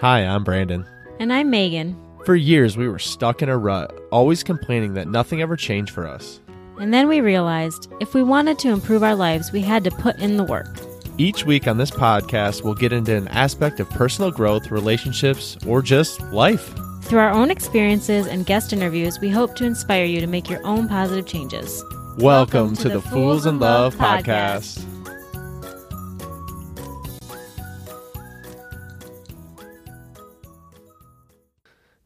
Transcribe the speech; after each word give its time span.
Hi, 0.00 0.20
I'm 0.20 0.44
Brandon. 0.44 0.86
And 1.18 1.30
I'm 1.30 1.50
Megan. 1.50 1.94
For 2.24 2.34
years, 2.34 2.74
we 2.74 2.88
were 2.88 2.98
stuck 2.98 3.42
in 3.42 3.50
a 3.50 3.58
rut, 3.58 3.94
always 4.10 4.42
complaining 4.42 4.94
that 4.94 5.08
nothing 5.08 5.42
ever 5.42 5.56
changed 5.56 5.92
for 5.92 6.06
us. 6.06 6.40
And 6.78 6.94
then 6.94 7.06
we 7.06 7.20
realized 7.20 7.92
if 8.00 8.14
we 8.14 8.22
wanted 8.22 8.58
to 8.60 8.70
improve 8.70 9.02
our 9.02 9.14
lives, 9.14 9.52
we 9.52 9.60
had 9.60 9.84
to 9.84 9.90
put 9.90 10.18
in 10.18 10.38
the 10.38 10.44
work. 10.44 10.74
Each 11.18 11.44
week 11.44 11.68
on 11.68 11.76
this 11.76 11.90
podcast, 11.90 12.64
we'll 12.64 12.72
get 12.72 12.94
into 12.94 13.14
an 13.14 13.28
aspect 13.28 13.78
of 13.78 13.90
personal 13.90 14.30
growth, 14.30 14.70
relationships, 14.70 15.58
or 15.66 15.82
just 15.82 16.22
life. 16.32 16.74
Through 17.02 17.18
our 17.18 17.32
own 17.32 17.50
experiences 17.50 18.26
and 18.26 18.46
guest 18.46 18.72
interviews, 18.72 19.20
we 19.20 19.28
hope 19.28 19.54
to 19.56 19.66
inspire 19.66 20.06
you 20.06 20.22
to 20.22 20.26
make 20.26 20.48
your 20.48 20.66
own 20.66 20.88
positive 20.88 21.26
changes. 21.26 21.84
Welcome, 22.16 22.20
Welcome 22.24 22.76
to, 22.76 22.82
to, 22.84 22.88
the 22.88 23.02
Fools 23.02 23.44
in 23.44 23.58
Love 23.58 23.96
podcast. 23.96 24.78
podcast. 24.78 24.89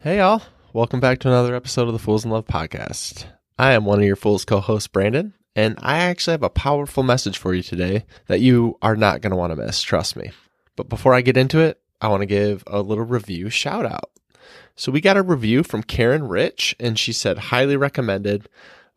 Hey, 0.04 0.18
y'all. 0.18 0.42
Welcome 0.74 1.00
back 1.00 1.20
to 1.20 1.28
another 1.28 1.54
episode 1.54 1.86
of 1.86 1.94
the 1.94 1.98
Fools 1.98 2.26
in 2.26 2.30
Love 2.30 2.44
podcast. 2.44 3.24
I 3.58 3.72
am 3.72 3.86
one 3.86 4.00
of 4.00 4.04
your 4.04 4.16
Fools 4.16 4.44
co 4.44 4.60
hosts, 4.60 4.86
Brandon, 4.86 5.32
and 5.56 5.78
I 5.80 5.96
actually 5.96 6.32
have 6.32 6.42
a 6.42 6.50
powerful 6.50 7.02
message 7.02 7.38
for 7.38 7.54
you 7.54 7.62
today 7.62 8.04
that 8.26 8.42
you 8.42 8.76
are 8.82 8.96
not 8.96 9.22
going 9.22 9.30
to 9.30 9.36
want 9.36 9.52
to 9.52 9.56
miss. 9.56 9.80
Trust 9.80 10.14
me. 10.14 10.30
But 10.76 10.90
before 10.90 11.14
I 11.14 11.22
get 11.22 11.38
into 11.38 11.60
it, 11.60 11.80
I 12.02 12.08
want 12.08 12.20
to 12.20 12.26
give 12.26 12.64
a 12.66 12.82
little 12.82 13.06
review 13.06 13.48
shout 13.48 13.86
out. 13.86 14.10
So 14.76 14.92
we 14.92 15.00
got 15.00 15.16
a 15.16 15.22
review 15.22 15.62
from 15.62 15.82
Karen 15.82 16.28
Rich, 16.28 16.76
and 16.78 16.98
she 16.98 17.14
said, 17.14 17.38
highly 17.38 17.78
recommended, 17.78 18.46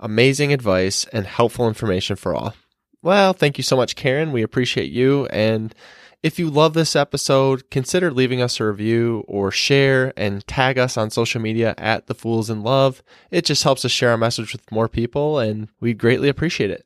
amazing 0.02 0.52
advice, 0.52 1.06
and 1.14 1.26
helpful 1.26 1.70
information 1.70 2.18
for 2.18 2.36
all. 2.36 2.54
Well, 3.02 3.32
thank 3.32 3.58
you 3.58 3.64
so 3.64 3.78
much, 3.78 3.96
Karen. 3.96 4.34
We 4.34 4.44
appreciate 4.44 4.92
you. 4.92 5.26
And 5.28 5.74
if 6.28 6.38
you 6.38 6.50
love 6.50 6.74
this 6.74 6.94
episode, 6.94 7.72
consider 7.72 8.12
leaving 8.12 8.42
us 8.42 8.60
a 8.60 8.66
review 8.66 9.24
or 9.30 9.50
share 9.50 10.12
and 10.18 10.46
tag 10.46 10.78
us 10.78 10.98
on 10.98 11.10
social 11.10 11.40
media 11.40 11.74
at 11.78 12.08
The 12.08 12.14
Fools 12.14 12.50
in 12.50 12.64
Love. 12.64 13.02
It 13.32 13.46
just 13.46 13.64
helps 13.64 13.86
us 13.86 13.92
share 13.92 14.12
our 14.12 14.18
message 14.18 14.52
with 14.52 14.70
more 14.70 14.90
people, 14.90 15.40
and 15.40 15.70
we'd 15.80 15.98
greatly 15.98 16.28
appreciate 16.28 16.70
it. 16.70 16.86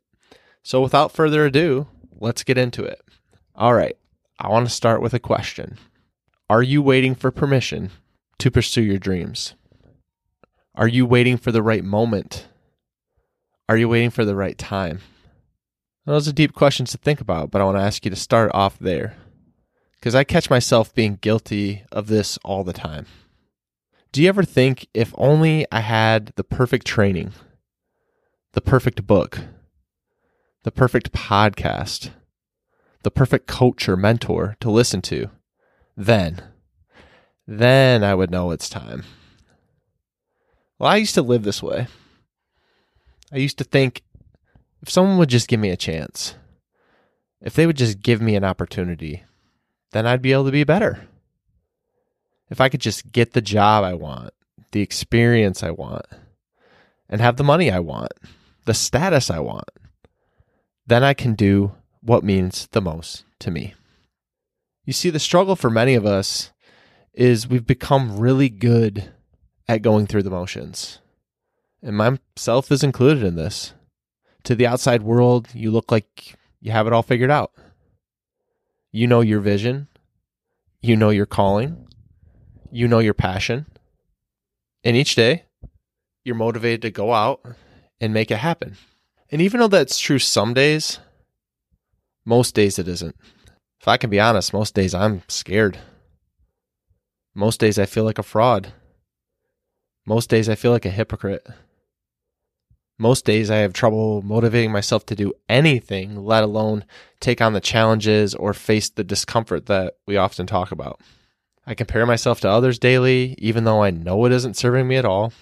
So, 0.61 0.79
without 0.79 1.11
further 1.11 1.43
ado, 1.43 1.87
let's 2.19 2.43
get 2.43 2.59
into 2.59 2.83
it. 2.83 3.01
All 3.55 3.73
right, 3.73 3.97
I 4.39 4.47
want 4.47 4.67
to 4.67 4.73
start 4.73 5.01
with 5.01 5.15
a 5.15 5.19
question 5.19 5.79
Are 6.47 6.61
you 6.61 6.83
waiting 6.83 7.15
for 7.15 7.31
permission 7.31 7.89
to 8.37 8.51
pursue 8.51 8.83
your 8.83 8.99
dreams? 8.99 9.55
Are 10.75 10.87
you 10.87 11.03
waiting 11.07 11.37
for 11.37 11.51
the 11.51 11.63
right 11.63 11.83
moment? 11.83 12.47
Are 13.67 13.77
you 13.77 13.89
waiting 13.89 14.11
for 14.11 14.23
the 14.23 14.35
right 14.35 14.59
time? 14.59 14.99
Those 16.05 16.27
are 16.27 16.31
deep 16.31 16.53
questions 16.53 16.91
to 16.91 16.99
think 16.99 17.19
about, 17.21 17.49
but 17.49 17.59
I 17.59 17.63
want 17.63 17.77
to 17.77 17.83
ask 17.83 18.05
you 18.05 18.11
to 18.11 18.15
start 18.15 18.51
off 18.53 18.77
there. 18.77 19.15
Because 20.01 20.15
I 20.15 20.23
catch 20.23 20.49
myself 20.49 20.95
being 20.95 21.19
guilty 21.21 21.83
of 21.91 22.07
this 22.07 22.39
all 22.43 22.63
the 22.63 22.73
time. 22.73 23.05
Do 24.11 24.23
you 24.23 24.29
ever 24.29 24.43
think 24.43 24.87
if 24.95 25.13
only 25.15 25.67
I 25.71 25.81
had 25.81 26.33
the 26.35 26.43
perfect 26.43 26.87
training, 26.87 27.33
the 28.53 28.61
perfect 28.61 29.05
book, 29.05 29.41
the 30.63 30.71
perfect 30.71 31.11
podcast, 31.11 32.09
the 33.03 33.11
perfect 33.11 33.45
coach 33.45 33.87
or 33.87 33.95
mentor 33.95 34.57
to 34.59 34.71
listen 34.71 35.03
to, 35.03 35.29
then, 35.95 36.41
then 37.45 38.03
I 38.03 38.15
would 38.15 38.31
know 38.31 38.49
it's 38.49 38.69
time. 38.69 39.03
Well, 40.79 40.89
I 40.89 40.95
used 40.95 41.13
to 41.13 41.21
live 41.21 41.43
this 41.43 41.61
way. 41.61 41.85
I 43.31 43.37
used 43.37 43.59
to 43.59 43.63
think 43.63 44.01
if 44.81 44.89
someone 44.89 45.19
would 45.19 45.29
just 45.29 45.47
give 45.47 45.59
me 45.59 45.69
a 45.69 45.77
chance, 45.77 46.33
if 47.39 47.53
they 47.53 47.67
would 47.67 47.77
just 47.77 48.01
give 48.01 48.19
me 48.19 48.35
an 48.35 48.43
opportunity, 48.43 49.25
then 49.91 50.05
I'd 50.05 50.21
be 50.21 50.33
able 50.33 50.45
to 50.45 50.51
be 50.51 50.63
better. 50.63 51.07
If 52.49 52.59
I 52.59 52.69
could 52.69 52.81
just 52.81 53.11
get 53.11 53.33
the 53.33 53.41
job 53.41 53.83
I 53.83 53.93
want, 53.93 54.33
the 54.71 54.81
experience 54.81 55.63
I 55.63 55.71
want, 55.71 56.05
and 57.09 57.21
have 57.21 57.37
the 57.37 57.43
money 57.43 57.71
I 57.71 57.79
want, 57.79 58.11
the 58.65 58.73
status 58.73 59.29
I 59.29 59.39
want, 59.39 59.69
then 60.87 61.03
I 61.03 61.13
can 61.13 61.33
do 61.33 61.73
what 62.01 62.23
means 62.23 62.67
the 62.71 62.81
most 62.81 63.23
to 63.39 63.51
me. 63.51 63.73
You 64.85 64.93
see, 64.93 65.09
the 65.09 65.19
struggle 65.19 65.55
for 65.55 65.69
many 65.69 65.95
of 65.95 66.05
us 66.05 66.51
is 67.13 67.47
we've 67.47 67.67
become 67.67 68.17
really 68.17 68.49
good 68.49 69.11
at 69.67 69.81
going 69.81 70.07
through 70.07 70.23
the 70.23 70.29
motions. 70.29 70.99
And 71.83 71.97
myself 71.97 72.71
is 72.71 72.83
included 72.83 73.23
in 73.23 73.35
this 73.35 73.73
to 74.43 74.55
the 74.55 74.67
outside 74.67 75.03
world, 75.03 75.49
you 75.53 75.71
look 75.71 75.91
like 75.91 76.35
you 76.59 76.71
have 76.71 76.87
it 76.87 76.93
all 76.93 77.03
figured 77.03 77.31
out. 77.31 77.51
You 78.91 79.07
know 79.07 79.21
your 79.21 79.39
vision, 79.39 79.87
you 80.81 80.95
know 80.95 81.09
your 81.09 81.25
calling, 81.25 81.87
you 82.71 82.87
know 82.87 82.99
your 82.99 83.13
passion. 83.13 83.65
And 84.83 84.97
each 84.97 85.15
day, 85.15 85.45
you're 86.23 86.35
motivated 86.35 86.81
to 86.83 86.91
go 86.91 87.13
out 87.13 87.41
and 87.99 88.13
make 88.13 88.31
it 88.31 88.37
happen. 88.37 88.77
And 89.31 89.41
even 89.41 89.59
though 89.59 89.67
that's 89.67 89.99
true 89.99 90.19
some 90.19 90.53
days, 90.53 90.99
most 92.25 92.53
days 92.53 92.77
it 92.77 92.87
isn't. 92.87 93.15
If 93.79 93.87
I 93.87 93.97
can 93.97 94.09
be 94.09 94.19
honest, 94.19 94.53
most 94.53 94.75
days 94.75 94.93
I'm 94.93 95.23
scared. 95.27 95.77
Most 97.33 97.59
days 97.59 97.79
I 97.79 97.85
feel 97.85 98.03
like 98.03 98.19
a 98.19 98.23
fraud. 98.23 98.73
Most 100.05 100.29
days 100.29 100.49
I 100.49 100.55
feel 100.55 100.71
like 100.71 100.85
a 100.85 100.89
hypocrite. 100.89 101.47
Most 103.01 103.25
days 103.25 103.49
I 103.49 103.55
have 103.55 103.73
trouble 103.73 104.21
motivating 104.21 104.71
myself 104.71 105.07
to 105.07 105.15
do 105.15 105.33
anything, 105.49 106.23
let 106.23 106.43
alone 106.43 106.85
take 107.19 107.41
on 107.41 107.53
the 107.53 107.59
challenges 107.59 108.35
or 108.35 108.53
face 108.53 108.89
the 108.89 109.03
discomfort 109.03 109.65
that 109.65 109.95
we 110.05 110.17
often 110.17 110.45
talk 110.45 110.71
about. 110.71 111.01
I 111.65 111.73
compare 111.73 112.05
myself 112.05 112.41
to 112.41 112.47
others 112.47 112.77
daily, 112.77 113.33
even 113.39 113.63
though 113.63 113.81
I 113.81 113.89
know 113.89 114.23
it 114.25 114.31
isn't 114.31 114.55
serving 114.55 114.87
me 114.87 114.97
at 114.97 115.05
all. 115.05 115.33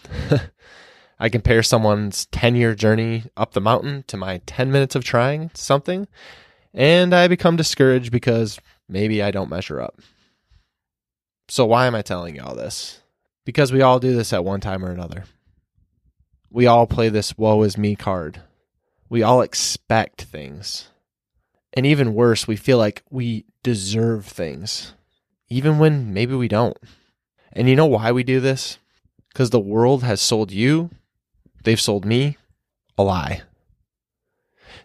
I 1.19 1.28
compare 1.28 1.62
someone's 1.62 2.28
10 2.28 2.56
year 2.56 2.75
journey 2.75 3.25
up 3.36 3.52
the 3.52 3.59
mountain 3.59 4.06
to 4.08 4.16
my 4.16 4.40
10 4.46 4.72
minutes 4.72 4.96
of 4.96 5.03
trying 5.03 5.52
something, 5.53 6.08
and 6.74 7.14
I 7.14 7.28
become 7.28 7.58
discouraged 7.58 8.09
because 8.09 8.58
maybe 8.88 9.22
I 9.22 9.31
don't 9.31 9.50
measure 9.50 9.81
up. 9.81 10.00
So, 11.50 11.66
why 11.66 11.88
am 11.88 11.96
I 11.96 12.03
telling 12.03 12.38
you 12.38 12.42
all 12.42 12.56
this? 12.56 13.02
Because 13.44 13.74
we 13.74 13.81
all 13.81 14.00
do 14.00 14.16
this 14.16 14.31
at 14.31 14.46
one 14.46 14.62
time 14.62 14.86
or 14.86 14.92
another 14.92 15.25
we 16.52 16.66
all 16.66 16.88
play 16.88 17.10
this 17.10 17.38
woe 17.38 17.64
is 17.64 17.78
me 17.78 17.96
card. 17.96 18.42
We 19.10 19.24
all 19.24 19.42
expect 19.42 20.24
things. 20.24 20.90
And 21.74 21.86
even 21.86 22.14
worse, 22.14 22.48
we 22.48 22.56
feel 22.56 22.78
like 22.78 23.04
we 23.10 23.46
deserve 23.64 24.26
things, 24.26 24.94
even 25.50 25.78
when 25.78 26.14
maybe 26.14 26.34
we 26.34 26.48
don't. 26.48 26.78
And 27.54 27.70
you 27.70 27.76
know 27.76 27.86
why 27.86 28.12
we 28.12 28.24
do 28.24 28.40
this? 28.40 28.80
Because 29.30 29.52
the 29.52 29.60
world 29.60 30.04
has 30.04 30.22
sold 30.22 30.52
you, 30.52 30.90
they've 31.64 31.80
sold 31.80 32.06
me 32.06 32.38
a 32.98 33.04
lie. 33.04 33.44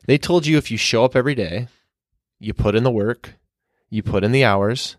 They 0.06 0.18
told 0.18 0.46
you 0.46 0.58
if 0.58 0.70
you 0.70 0.76
show 0.76 1.04
up 1.04 1.16
every 1.16 1.34
day, 1.34 1.68
you 2.38 2.52
put 2.52 2.74
in 2.74 2.84
the 2.84 2.90
work, 2.90 3.34
you 3.88 4.02
put 4.02 4.24
in 4.24 4.32
the 4.32 4.44
hours, 4.44 4.96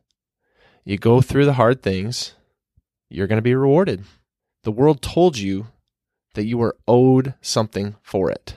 you 0.83 0.97
go 0.97 1.21
through 1.21 1.45
the 1.45 1.53
hard 1.53 1.83
things, 1.83 2.33
you're 3.09 3.27
going 3.27 3.37
to 3.37 3.43
be 3.43 3.55
rewarded. 3.55 4.03
The 4.63 4.71
world 4.71 5.01
told 5.01 5.37
you 5.37 5.67
that 6.35 6.45
you 6.45 6.61
are 6.61 6.75
owed 6.87 7.33
something 7.41 7.95
for 8.01 8.29
it, 8.29 8.55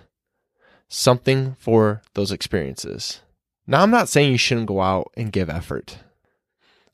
something 0.88 1.56
for 1.58 2.02
those 2.14 2.30
experiences. 2.30 3.22
Now, 3.66 3.82
I'm 3.82 3.90
not 3.90 4.08
saying 4.08 4.32
you 4.32 4.38
shouldn't 4.38 4.68
go 4.68 4.80
out 4.80 5.10
and 5.16 5.32
give 5.32 5.50
effort. 5.50 5.98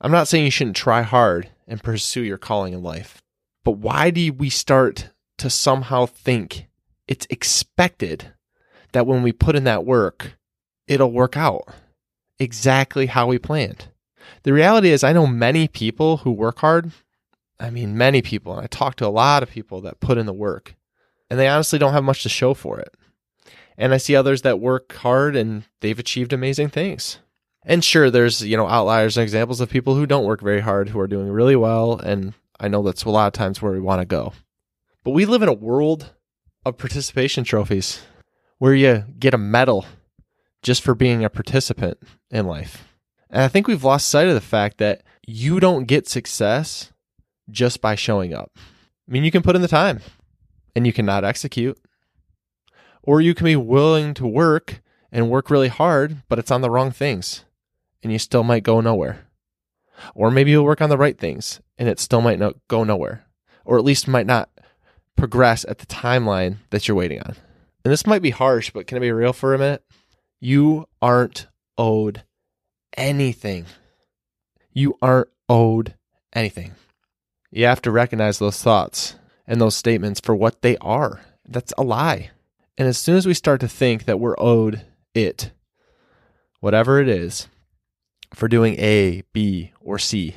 I'm 0.00 0.12
not 0.12 0.28
saying 0.28 0.44
you 0.44 0.50
shouldn't 0.50 0.76
try 0.76 1.02
hard 1.02 1.50
and 1.66 1.82
pursue 1.82 2.22
your 2.22 2.38
calling 2.38 2.72
in 2.72 2.82
life. 2.82 3.22
But 3.64 3.78
why 3.78 4.10
do 4.10 4.32
we 4.32 4.50
start 4.50 5.10
to 5.38 5.48
somehow 5.48 6.06
think 6.06 6.66
it's 7.08 7.26
expected 7.30 8.32
that 8.92 9.06
when 9.06 9.22
we 9.22 9.32
put 9.32 9.56
in 9.56 9.64
that 9.64 9.86
work, 9.86 10.36
it'll 10.86 11.12
work 11.12 11.36
out 11.36 11.68
exactly 12.38 13.06
how 13.06 13.26
we 13.26 13.38
planned? 13.38 13.88
The 14.42 14.52
reality 14.52 14.90
is, 14.90 15.02
I 15.02 15.12
know 15.12 15.26
many 15.26 15.68
people 15.68 16.18
who 16.18 16.32
work 16.32 16.58
hard 16.58 16.92
I 17.60 17.70
mean, 17.70 17.96
many 17.96 18.22
people, 18.22 18.54
and 18.54 18.62
I 18.62 18.66
talk 18.66 18.96
to 18.96 19.06
a 19.06 19.08
lot 19.08 19.42
of 19.42 19.50
people 19.50 19.80
that 19.82 20.00
put 20.00 20.18
in 20.18 20.26
the 20.26 20.32
work, 20.32 20.74
and 21.30 21.38
they 21.38 21.48
honestly 21.48 21.78
don't 21.78 21.92
have 21.92 22.04
much 22.04 22.22
to 22.22 22.28
show 22.28 22.54
for 22.54 22.78
it. 22.80 22.94
And 23.76 23.92
I 23.92 23.96
see 23.96 24.14
others 24.14 24.42
that 24.42 24.60
work 24.60 24.92
hard 24.94 25.34
and 25.34 25.64
they've 25.80 25.98
achieved 25.98 26.32
amazing 26.32 26.68
things. 26.68 27.18
And 27.64 27.82
sure, 27.82 28.10
there's, 28.10 28.42
you 28.42 28.56
know, 28.56 28.68
outliers 28.68 29.16
and 29.16 29.22
examples 29.22 29.60
of 29.60 29.70
people 29.70 29.94
who 29.94 30.06
don't 30.06 30.26
work 30.26 30.40
very 30.40 30.60
hard 30.60 30.90
who 30.90 31.00
are 31.00 31.08
doing 31.08 31.28
really 31.28 31.56
well. 31.56 31.98
And 31.98 32.34
I 32.60 32.68
know 32.68 32.82
that's 32.82 33.04
a 33.04 33.10
lot 33.10 33.26
of 33.26 33.32
times 33.32 33.60
where 33.60 33.72
we 33.72 33.80
want 33.80 34.00
to 34.00 34.06
go. 34.06 34.32
But 35.02 35.10
we 35.10 35.24
live 35.24 35.42
in 35.42 35.48
a 35.48 35.52
world 35.52 36.12
of 36.64 36.78
participation 36.78 37.42
trophies 37.44 38.02
where 38.58 38.74
you 38.74 39.04
get 39.18 39.34
a 39.34 39.38
medal 39.38 39.86
just 40.62 40.82
for 40.82 40.94
being 40.94 41.24
a 41.24 41.30
participant 41.30 41.98
in 42.30 42.46
life. 42.46 42.86
And 43.28 43.42
I 43.42 43.48
think 43.48 43.66
we've 43.66 43.84
lost 43.84 44.08
sight 44.08 44.28
of 44.28 44.34
the 44.34 44.40
fact 44.40 44.78
that 44.78 45.02
you 45.26 45.58
don't 45.58 45.86
get 45.86 46.08
success 46.08 46.92
just 47.50 47.81
by 47.81 47.94
showing 47.94 48.35
up. 48.35 48.52
I 48.56 49.12
mean, 49.12 49.25
you 49.25 49.31
can 49.31 49.43
put 49.43 49.56
in 49.56 49.62
the 49.62 49.69
time 49.69 50.00
and 50.75 50.87
you 50.87 50.93
cannot 50.93 51.25
execute, 51.25 51.79
or 53.02 53.20
you 53.20 53.35
can 53.35 53.44
be 53.44 53.56
willing 53.56 54.14
to 54.14 54.26
work 54.26 54.82
and 55.12 55.31
work 55.31 55.50
really 55.50 55.69
hard, 55.69 56.23
but 56.29 56.38
it's 56.38 56.50
on 56.50 56.61
the 56.62 56.70
wrong 56.70 56.91
things 56.91 57.44
and 58.02 58.12
you 58.12 58.19
still 58.19 58.43
might 58.43 58.62
go 58.62 58.81
nowhere. 58.81 59.26
Or 60.14 60.31
maybe 60.31 60.50
you'll 60.50 60.64
work 60.64 60.81
on 60.81 60.91
the 60.91 60.99
right 60.99 61.19
things 61.19 61.61
and 61.79 61.88
it 61.88 62.00
still 62.00 62.20
might 62.20 62.38
not 62.38 62.56
go 62.69 62.85
nowhere, 62.85 63.25
or 63.64 63.79
at 63.79 63.85
least 63.85 64.08
might 64.08 64.26
not 64.26 64.50
progress 65.17 65.64
at 65.69 65.79
the 65.79 65.87
timeline 65.87 66.56
that 66.70 66.88
you're 66.88 66.97
waiting 66.97 67.20
on. 67.20 67.37
And 67.85 67.93
this 67.93 68.06
might 68.06 68.23
be 68.23 68.31
harsh, 68.31 68.70
but 68.70 68.87
can 68.87 68.97
I 68.97 69.00
be 69.00 69.12
real 69.12 69.32
for 69.32 69.55
a 69.55 69.58
minute? 69.58 69.85
You 70.40 70.87
aren't 71.00 71.47
owed 71.76 72.25
anything. 72.97 73.67
You 74.73 74.99
aren't 75.00 75.29
owed 75.49 75.94
anything. 76.32 76.73
You 77.54 77.66
have 77.66 77.82
to 77.82 77.92
recognize 77.92 78.40
those 78.40 78.60
thoughts 78.60 79.14
and 79.46 79.60
those 79.60 79.76
statements 79.76 80.18
for 80.18 80.34
what 80.34 80.62
they 80.62 80.76
are. 80.78 81.20
That's 81.46 81.72
a 81.78 81.84
lie. 81.84 82.30
And 82.76 82.88
as 82.88 82.98
soon 82.98 83.14
as 83.14 83.26
we 83.26 83.34
start 83.34 83.60
to 83.60 83.68
think 83.68 84.06
that 84.06 84.18
we're 84.18 84.34
owed 84.38 84.82
it, 85.14 85.52
whatever 86.58 87.00
it 87.00 87.08
is, 87.08 87.46
for 88.34 88.48
doing 88.48 88.74
A, 88.80 89.22
B, 89.32 89.70
or 89.80 90.00
C, 90.00 90.34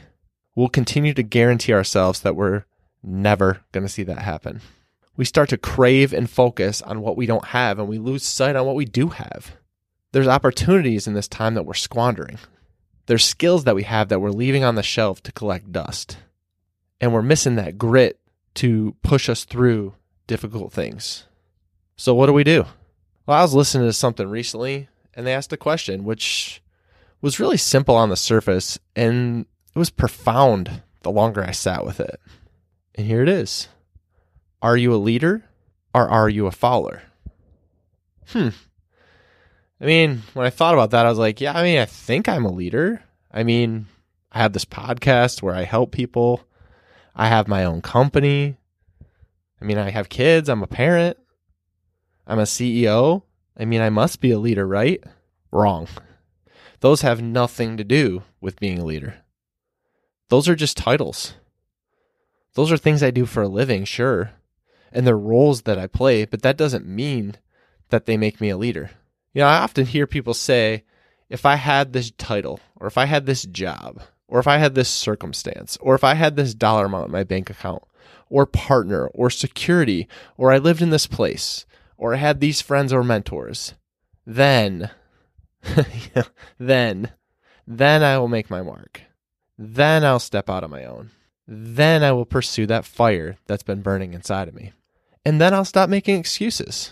we'll 0.55 0.69
continue 0.69 1.15
to 1.15 1.23
guarantee 1.23 1.73
ourselves 1.73 2.19
that 2.19 2.35
we're 2.35 2.65
never 3.01 3.61
going 3.71 3.83
to 3.83 3.91
see 3.91 4.03
that 4.03 4.19
happen. 4.19 4.61
We 5.15 5.25
start 5.25 5.49
to 5.49 5.57
crave 5.57 6.13
and 6.13 6.29
focus 6.29 6.83
on 6.83 7.01
what 7.01 7.17
we 7.17 7.25
don't 7.25 7.45
have, 7.45 7.79
and 7.79 7.87
we 7.87 7.97
lose 7.97 8.21
sight 8.21 8.55
on 8.55 8.67
what 8.67 8.75
we 8.75 8.85
do 8.85 9.07
have. 9.09 9.53
There's 10.11 10.27
opportunities 10.27 11.07
in 11.07 11.15
this 11.15 11.27
time 11.27 11.55
that 11.55 11.65
we're 11.65 11.73
squandering. 11.73 12.37
There's 13.07 13.25
skills 13.25 13.63
that 13.63 13.75
we 13.75 13.83
have 13.83 14.09
that 14.09 14.19
we're 14.19 14.29
leaving 14.29 14.63
on 14.63 14.75
the 14.75 14.83
shelf 14.83 15.23
to 15.23 15.31
collect 15.31 15.71
dust. 15.71 16.17
And 16.99 17.13
we're 17.13 17.21
missing 17.21 17.55
that 17.55 17.77
grit 17.77 18.19
to 18.55 18.95
push 19.03 19.29
us 19.29 19.45
through 19.45 19.93
difficult 20.25 20.73
things. 20.73 21.25
So, 21.95 22.13
what 22.13 22.27
do 22.27 22.33
we 22.33 22.43
do? 22.43 22.65
Well, 23.25 23.37
I 23.37 23.41
was 23.41 23.53
listening 23.53 23.87
to 23.87 23.93
something 23.93 24.27
recently 24.27 24.87
and 25.13 25.25
they 25.25 25.33
asked 25.33 25.53
a 25.53 25.57
question 25.57 26.03
which 26.03 26.61
was 27.21 27.39
really 27.39 27.57
simple 27.57 27.95
on 27.95 28.09
the 28.09 28.15
surface 28.15 28.79
and 28.95 29.45
it 29.75 29.79
was 29.79 29.89
profound 29.89 30.81
the 31.01 31.11
longer 31.11 31.43
I 31.43 31.51
sat 31.51 31.85
with 31.85 31.99
it. 31.99 32.19
And 32.95 33.05
here 33.05 33.21
it 33.21 33.29
is 33.29 33.67
Are 34.61 34.77
you 34.77 34.93
a 34.93 34.97
leader 34.97 35.43
or 35.93 36.07
are 36.07 36.29
you 36.29 36.47
a 36.47 36.51
follower? 36.51 37.03
Hmm. 38.27 38.49
I 39.79 39.85
mean, 39.85 40.23
when 40.33 40.45
I 40.45 40.49
thought 40.49 40.73
about 40.73 40.91
that, 40.91 41.05
I 41.05 41.09
was 41.09 41.19
like, 41.19 41.39
yeah, 41.39 41.57
I 41.57 41.63
mean, 41.63 41.77
I 41.77 41.85
think 41.85 42.27
I'm 42.27 42.45
a 42.45 42.51
leader. 42.51 43.03
I 43.31 43.43
mean, 43.43 43.85
I 44.31 44.39
have 44.39 44.53
this 44.53 44.65
podcast 44.65 45.41
where 45.41 45.53
I 45.53 45.63
help 45.63 45.91
people. 45.91 46.43
I 47.19 47.29
have 47.29 47.47
my 47.47 47.65
own 47.65 47.81
company. 47.81 48.57
I 49.59 49.65
mean, 49.65 49.79
I 49.79 49.89
have 49.89 50.07
kids. 50.07 50.47
I'm 50.47 50.61
a 50.61 50.67
parent. 50.67 51.17
I'm 52.27 52.37
a 52.37 52.43
CEO. 52.43 53.23
I 53.57 53.65
mean, 53.65 53.81
I 53.81 53.89
must 53.89 54.21
be 54.21 54.29
a 54.29 54.37
leader, 54.37 54.67
right? 54.67 55.03
Wrong. 55.51 55.87
Those 56.81 57.01
have 57.01 57.19
nothing 57.19 57.75
to 57.77 57.83
do 57.83 58.21
with 58.39 58.59
being 58.59 58.77
a 58.77 58.85
leader. 58.85 59.15
Those 60.29 60.47
are 60.47 60.55
just 60.55 60.77
titles. 60.77 61.33
Those 62.53 62.71
are 62.71 62.77
things 62.77 63.01
I 63.01 63.09
do 63.09 63.25
for 63.25 63.41
a 63.41 63.47
living, 63.47 63.83
sure. 63.83 64.33
And 64.91 65.07
they're 65.07 65.17
roles 65.17 65.63
that 65.63 65.79
I 65.79 65.87
play, 65.87 66.25
but 66.25 66.43
that 66.43 66.55
doesn't 66.57 66.85
mean 66.85 67.35
that 67.89 68.05
they 68.05 68.15
make 68.15 68.39
me 68.39 68.49
a 68.49 68.57
leader. 68.57 68.91
You 69.33 69.41
know, 69.41 69.47
I 69.47 69.57
often 69.57 69.87
hear 69.87 70.05
people 70.05 70.35
say, 70.35 70.83
if 71.29 71.47
I 71.47 71.55
had 71.55 71.93
this 71.93 72.11
title, 72.11 72.59
or 72.75 72.85
if 72.85 72.97
I 72.97 73.05
had 73.05 73.25
this 73.25 73.43
job, 73.43 74.01
or 74.27 74.39
if 74.39 74.47
I 74.47 74.57
had 74.57 74.75
this 74.75 74.89
circumstance, 74.89 75.77
or 75.81 75.95
if 75.95 76.03
I 76.03 76.15
had 76.15 76.35
this 76.35 76.53
dollar 76.53 76.85
amount 76.85 77.07
in 77.07 77.11
my 77.11 77.23
bank 77.23 77.49
account, 77.49 77.83
or 78.29 78.45
partner, 78.45 79.07
or 79.07 79.29
security, 79.29 80.07
or 80.35 80.51
I 80.51 80.57
lived 80.57 80.81
in 80.81 80.89
this 80.89 81.07
place, 81.07 81.65
or 81.97 82.13
I 82.13 82.17
had 82.17 82.39
these 82.39 82.61
friends 82.61 82.91
or 82.91 83.03
mentors, 83.03 83.73
then, 84.25 84.91
then, 86.57 87.11
then 87.65 88.03
I 88.03 88.17
will 88.17 88.27
make 88.27 88.49
my 88.49 88.61
mark. 88.61 89.01
Then 89.57 90.03
I'll 90.03 90.19
step 90.19 90.49
out 90.49 90.63
on 90.63 90.69
my 90.69 90.83
own. 90.83 91.11
Then 91.47 92.03
I 92.03 92.11
will 92.11 92.25
pursue 92.25 92.65
that 92.67 92.85
fire 92.85 93.37
that's 93.47 93.63
been 93.63 93.81
burning 93.81 94.13
inside 94.13 94.49
of 94.49 94.53
me. 94.53 94.73
And 95.25 95.41
then 95.41 95.53
I'll 95.53 95.65
stop 95.65 95.89
making 95.89 96.19
excuses. 96.19 96.91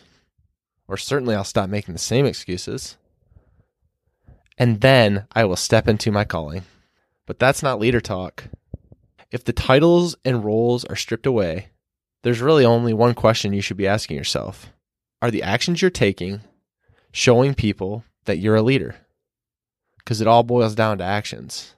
Or 0.88 0.98
certainly 0.98 1.36
I'll 1.36 1.44
stop 1.44 1.70
making 1.70 1.94
the 1.94 2.00
same 2.00 2.26
excuses. 2.26 2.98
And 4.58 4.82
then 4.82 5.28
I 5.34 5.44
will 5.46 5.58
step 5.58 5.88
into 5.88 6.12
my 6.12 6.24
calling. 6.24 6.64
But 7.26 7.40
that's 7.40 7.64
not 7.64 7.80
leader 7.80 8.02
talk. 8.02 8.46
If 9.32 9.44
the 9.44 9.54
titles 9.54 10.16
and 10.24 10.46
roles 10.46 10.86
are 10.86 10.96
stripped 10.96 11.26
away, 11.26 11.70
there's 12.24 12.42
really 12.42 12.66
only 12.66 12.94
one 12.94 13.14
question 13.14 13.54
you 13.54 13.62
should 13.62 13.78
be 13.78 13.88
asking 13.88 14.18
yourself 14.18 14.72
Are 15.22 15.32
the 15.32 15.44
actions 15.44 15.82
you're 15.82 15.92
taking 15.92 16.42
showing 17.12 17.54
people 17.54 18.04
that 18.26 18.38
you're 18.38 18.56
a 18.56 18.62
leader? 18.62 18.96
Because 19.98 20.22
it 20.22 20.28
all 20.28 20.44
boils 20.44 20.76
down 20.76 21.00
to 21.00 21.04
actions. 21.04 21.76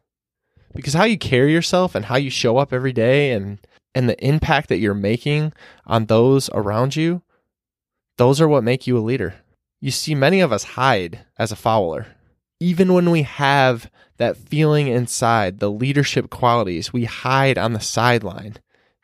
Because 0.76 0.94
how 0.94 1.06
you 1.06 1.18
carry 1.18 1.54
yourself 1.54 1.96
and 1.96 2.06
how 2.06 2.18
you 2.18 2.30
show 2.30 2.58
up 2.58 2.74
every 2.74 2.92
day 2.92 3.32
and, 3.32 3.60
and 3.96 4.10
the 4.10 4.24
impact 4.24 4.70
that 4.70 4.78
you're 4.78 4.94
making 4.94 5.54
on 5.86 6.06
those 6.06 6.50
around 6.54 6.96
you, 6.96 7.22
those 8.18 8.42
are 8.42 8.48
what 8.48 8.64
make 8.64 8.86
you 8.86 8.98
a 8.98 9.00
leader. 9.00 9.36
You 9.80 9.92
see, 9.92 10.14
many 10.14 10.42
of 10.42 10.52
us 10.52 10.64
hide 10.64 11.26
as 11.38 11.52
a 11.52 11.56
follower 11.56 12.08
even 12.60 12.94
when 12.94 13.12
we 13.12 13.24
have 13.24 13.90
that 14.18 14.38
feeling 14.38 14.88
inside, 14.88 15.60
the 15.60 15.72
leadership 15.72 16.30
qualities, 16.30 16.92
we 16.92 17.06
hide 17.06 17.58
on 17.58 17.74
the 17.74 17.80
sideline 17.80 18.58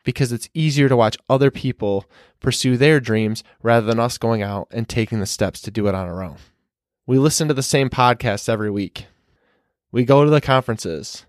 because 0.04 0.32
it's 0.32 0.50
easier 0.54 0.88
to 0.88 0.96
watch 0.96 1.16
other 1.28 1.50
people 1.50 2.04
pursue 2.40 2.76
their 2.76 3.00
dreams 3.00 3.42
rather 3.62 3.86
than 3.86 4.00
us 4.00 4.18
going 4.18 4.42
out 4.42 4.68
and 4.70 4.88
taking 4.88 5.20
the 5.20 5.26
steps 5.26 5.60
to 5.62 5.70
do 5.70 5.86
it 5.86 5.94
on 5.94 6.06
our 6.06 6.22
own. 6.22 6.36
We 7.06 7.18
listen 7.18 7.48
to 7.48 7.54
the 7.54 7.62
same 7.62 7.90
podcasts 7.90 8.48
every 8.48 8.70
week. 8.70 9.06
We 9.92 10.04
go 10.04 10.24
to 10.24 10.30
the 10.30 10.40
conferences. 10.40 11.24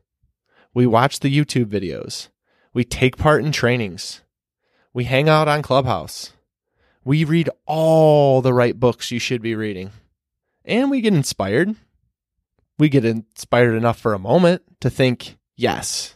We 0.74 0.88
watch 0.88 1.20
the 1.20 1.36
YouTube 1.36 1.66
videos. 1.66 2.30
We 2.74 2.84
take 2.84 3.18
part 3.18 3.44
in 3.46 3.52
trainings. 3.52 4.22
We 4.94 5.06
hang 5.06 5.30
out 5.30 5.48
on 5.48 5.62
Clubhouse. 5.62 6.34
We 7.04 7.24
read 7.24 7.50
all 7.66 8.42
the 8.42 8.54
right 8.54 8.78
books 8.78 9.12
you 9.12 9.20
should 9.20 9.42
be 9.42 9.56
reading. 9.56 9.92
And 10.66 10.90
we 10.90 11.02
get 11.02 11.14
inspired 11.14 11.76
we 12.78 12.90
get 12.90 13.06
inspired 13.06 13.76
enough 13.76 14.00
for 14.00 14.14
a 14.14 14.20
moment 14.20 14.62
to 14.82 14.90
think, 14.90 15.38
yes, 15.56 16.16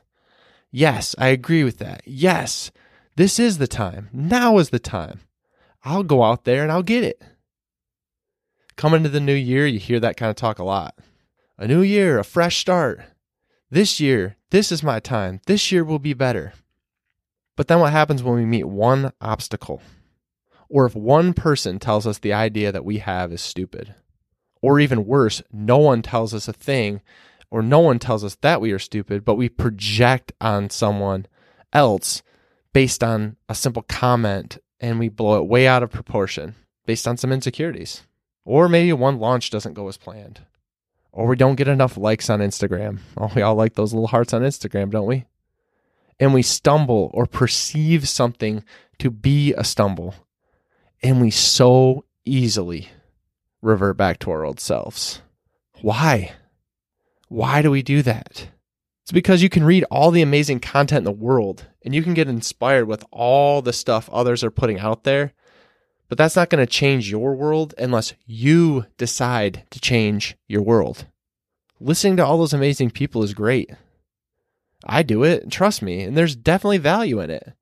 yes, 0.71 1.15
I 1.17 1.27
agree 1.27 1.63
with 1.63 1.77
that. 1.79 2.01
Yes, 2.05 2.71
this 3.15 3.39
is 3.39 3.57
the 3.57 3.67
time. 3.67 4.09
Now 4.11 4.57
is 4.57 4.69
the 4.69 4.79
time. 4.79 5.21
I'll 5.83 6.03
go 6.03 6.23
out 6.23 6.43
there 6.43 6.63
and 6.63 6.71
I'll 6.71 6.83
get 6.83 7.03
it. 7.03 7.21
Coming 8.75 9.03
to 9.03 9.09
the 9.09 9.19
new 9.19 9.33
year, 9.33 9.65
you 9.65 9.79
hear 9.79 9.99
that 9.99 10.17
kind 10.17 10.29
of 10.29 10.35
talk 10.35 10.59
a 10.59 10.63
lot. 10.63 10.97
A 11.57 11.67
new 11.67 11.81
year, 11.81 12.19
a 12.19 12.23
fresh 12.23 12.57
start. 12.57 13.01
This 13.69 13.99
year, 13.99 14.37
this 14.51 14.71
is 14.71 14.81
my 14.81 14.99
time. 14.99 15.41
This 15.45 15.71
year 15.71 15.83
will 15.83 15.99
be 15.99 16.13
better. 16.13 16.53
But 17.55 17.67
then 17.67 17.81
what 17.81 17.91
happens 17.91 18.23
when 18.23 18.35
we 18.35 18.45
meet 18.45 18.65
one 18.65 19.11
obstacle? 19.19 19.81
Or 20.69 20.85
if 20.85 20.95
one 20.95 21.33
person 21.33 21.77
tells 21.77 22.07
us 22.07 22.19
the 22.19 22.31
idea 22.31 22.71
that 22.71 22.85
we 22.85 22.99
have 22.99 23.33
is 23.33 23.41
stupid? 23.41 23.95
Or 24.61 24.79
even 24.79 25.05
worse, 25.05 25.41
no 25.51 25.77
one 25.77 26.01
tells 26.01 26.33
us 26.33 26.47
a 26.47 26.53
thing, 26.53 27.01
or 27.49 27.61
no 27.61 27.79
one 27.79 27.99
tells 27.99 28.23
us 28.23 28.35
that 28.41 28.61
we 28.61 28.71
are 28.71 28.79
stupid, 28.79 29.25
but 29.25 29.35
we 29.35 29.49
project 29.49 30.33
on 30.41 30.69
someone 30.69 31.25
else 31.73 32.21
based 32.73 33.03
on 33.03 33.37
a 33.47 33.55
simple 33.55 33.83
comment 33.83 34.57
and 34.79 34.99
we 34.99 35.09
blow 35.09 35.39
it 35.39 35.47
way 35.47 35.67
out 35.67 35.83
of 35.83 35.91
proportion 35.91 36.55
based 36.85 37.07
on 37.07 37.17
some 37.17 37.31
insecurities. 37.31 38.03
Or 38.45 38.69
maybe 38.69 38.93
one 38.93 39.19
launch 39.19 39.49
doesn't 39.49 39.73
go 39.73 39.87
as 39.87 39.97
planned. 39.97 40.41
Or 41.11 41.27
we 41.27 41.35
don't 41.35 41.55
get 41.55 41.67
enough 41.67 41.97
likes 41.97 42.29
on 42.29 42.39
Instagram. 42.39 42.99
Oh, 43.17 43.31
we 43.35 43.41
all 43.41 43.55
like 43.55 43.75
those 43.75 43.93
little 43.93 44.07
hearts 44.07 44.33
on 44.33 44.41
Instagram, 44.41 44.91
don't 44.91 45.07
we? 45.07 45.25
And 46.19 46.33
we 46.33 46.41
stumble 46.41 47.11
or 47.13 47.25
perceive 47.25 48.07
something 48.07 48.63
to 48.99 49.09
be 49.09 49.53
a 49.53 49.63
stumble. 49.63 50.15
And 51.01 51.21
we 51.21 51.31
so 51.31 52.05
easily 52.25 52.89
revert 53.61 53.97
back 53.97 54.19
to 54.19 54.31
our 54.31 54.45
old 54.45 54.59
selves. 54.59 55.21
Why? 55.81 56.33
Why 57.27 57.61
do 57.61 57.71
we 57.71 57.81
do 57.81 58.01
that? 58.01 58.49
It's 59.03 59.11
because 59.11 59.41
you 59.41 59.49
can 59.49 59.63
read 59.63 59.85
all 59.89 60.11
the 60.11 60.21
amazing 60.21 60.59
content 60.59 60.99
in 60.99 61.03
the 61.03 61.11
world 61.11 61.65
and 61.83 61.95
you 61.95 62.03
can 62.03 62.13
get 62.13 62.27
inspired 62.27 62.85
with 62.85 63.03
all 63.11 63.61
the 63.61 63.73
stuff 63.73 64.09
others 64.09 64.43
are 64.43 64.51
putting 64.51 64.79
out 64.79 65.03
there. 65.03 65.33
But 66.09 66.17
that's 66.17 66.35
not 66.35 66.49
going 66.49 66.65
to 66.65 66.71
change 66.71 67.09
your 67.09 67.35
world 67.35 67.73
unless 67.77 68.13
you 68.25 68.85
decide 68.97 69.63
to 69.69 69.79
change 69.79 70.35
your 70.47 70.61
world. 70.61 71.05
Listening 71.79 72.17
to 72.17 72.25
all 72.25 72.37
those 72.37 72.53
amazing 72.53 72.89
people 72.89 73.23
is 73.23 73.33
great. 73.33 73.71
I 74.85 75.03
do 75.03 75.23
it, 75.23 75.51
trust 75.51 75.81
me, 75.81 76.01
and 76.01 76.17
there's 76.17 76.35
definitely 76.35 76.77
value 76.79 77.19
in 77.19 77.29
it. 77.29 77.53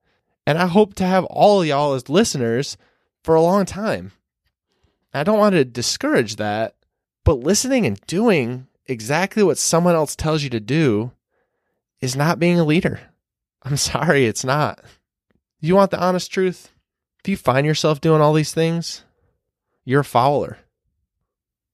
And 0.45 0.57
I 0.57 0.67
hope 0.67 0.95
to 0.95 1.05
have 1.05 1.25
all 1.25 1.65
y'all 1.65 1.93
as 1.93 2.09
listeners 2.09 2.77
for 3.23 3.35
a 3.35 3.41
long 3.41 3.65
time. 3.65 4.13
I 5.17 5.23
don't 5.23 5.39
want 5.39 5.53
to 5.53 5.65
discourage 5.65 6.37
that, 6.37 6.75
but 7.23 7.39
listening 7.39 7.85
and 7.85 7.99
doing 8.07 8.67
exactly 8.85 9.43
what 9.43 9.57
someone 9.57 9.95
else 9.95 10.15
tells 10.15 10.43
you 10.43 10.49
to 10.51 10.59
do 10.59 11.11
is 11.99 12.15
not 12.15 12.39
being 12.39 12.59
a 12.59 12.65
leader. 12.65 12.99
I'm 13.63 13.77
sorry, 13.77 14.25
it's 14.25 14.45
not. 14.45 14.79
You 15.59 15.75
want 15.75 15.91
the 15.91 15.99
honest 15.99 16.31
truth? 16.31 16.71
If 17.23 17.29
you 17.29 17.37
find 17.37 17.65
yourself 17.65 17.99
doing 17.99 18.21
all 18.21 18.33
these 18.33 18.53
things, 18.53 19.03
you're 19.83 20.01
a 20.01 20.05
follower. 20.05 20.59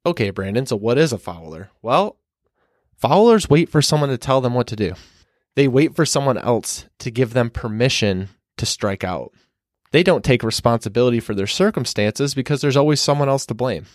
Okay, 0.05 0.31
Brandon, 0.31 0.65
so 0.65 0.75
what 0.75 0.97
is 0.97 1.13
a 1.13 1.17
follower? 1.17 1.69
Well, 1.81 2.17
Followers 3.03 3.49
wait 3.49 3.67
for 3.67 3.81
someone 3.81 4.07
to 4.07 4.17
tell 4.17 4.39
them 4.39 4.53
what 4.53 4.67
to 4.67 4.77
do. 4.77 4.93
They 5.55 5.67
wait 5.67 5.93
for 5.93 6.05
someone 6.05 6.37
else 6.37 6.85
to 6.99 7.11
give 7.11 7.33
them 7.33 7.49
permission 7.49 8.29
to 8.55 8.65
strike 8.65 9.03
out. 9.03 9.33
They 9.93 10.01
don't 10.01 10.23
take 10.23 10.41
responsibility 10.41 11.19
for 11.19 11.35
their 11.35 11.45
circumstances 11.45 12.33
because 12.33 12.61
there's 12.61 12.75
always 12.75 12.99
someone 12.99 13.29
else 13.29 13.45
to 13.45 13.53
blame. 13.53 13.85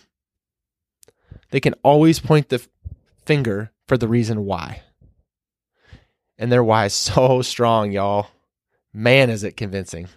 They 1.51 1.59
can 1.59 1.75
always 1.83 2.19
point 2.19 2.47
the 2.47 2.65
finger 3.25 3.71
for 3.85 3.97
the 3.97 4.07
reason 4.07 4.45
why. 4.45 4.81
And 6.37 6.49
their 6.49 6.63
why 6.63 6.85
is 6.85 6.93
so 6.93 7.41
strong, 7.41 7.91
y'all. 7.91 8.27
Man, 8.93 9.29
is 9.29 9.43
it 9.43 9.57
convincing. 9.57 10.07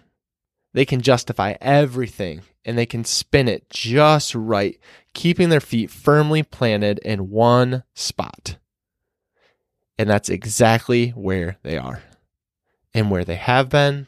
They 0.71 0.85
can 0.85 1.01
justify 1.01 1.55
everything 1.59 2.43
and 2.63 2.77
they 2.77 2.85
can 2.85 3.03
spin 3.03 3.49
it 3.49 3.69
just 3.69 4.33
right, 4.33 4.79
keeping 5.13 5.49
their 5.49 5.59
feet 5.59 5.91
firmly 5.91 6.43
planted 6.43 6.99
in 6.99 7.29
one 7.29 7.83
spot. 7.93 8.55
And 9.97 10.09
that's 10.09 10.29
exactly 10.29 11.09
where 11.09 11.57
they 11.61 11.77
are, 11.77 12.01
and 12.93 13.11
where 13.11 13.25
they 13.25 13.35
have 13.35 13.67
been, 13.69 14.07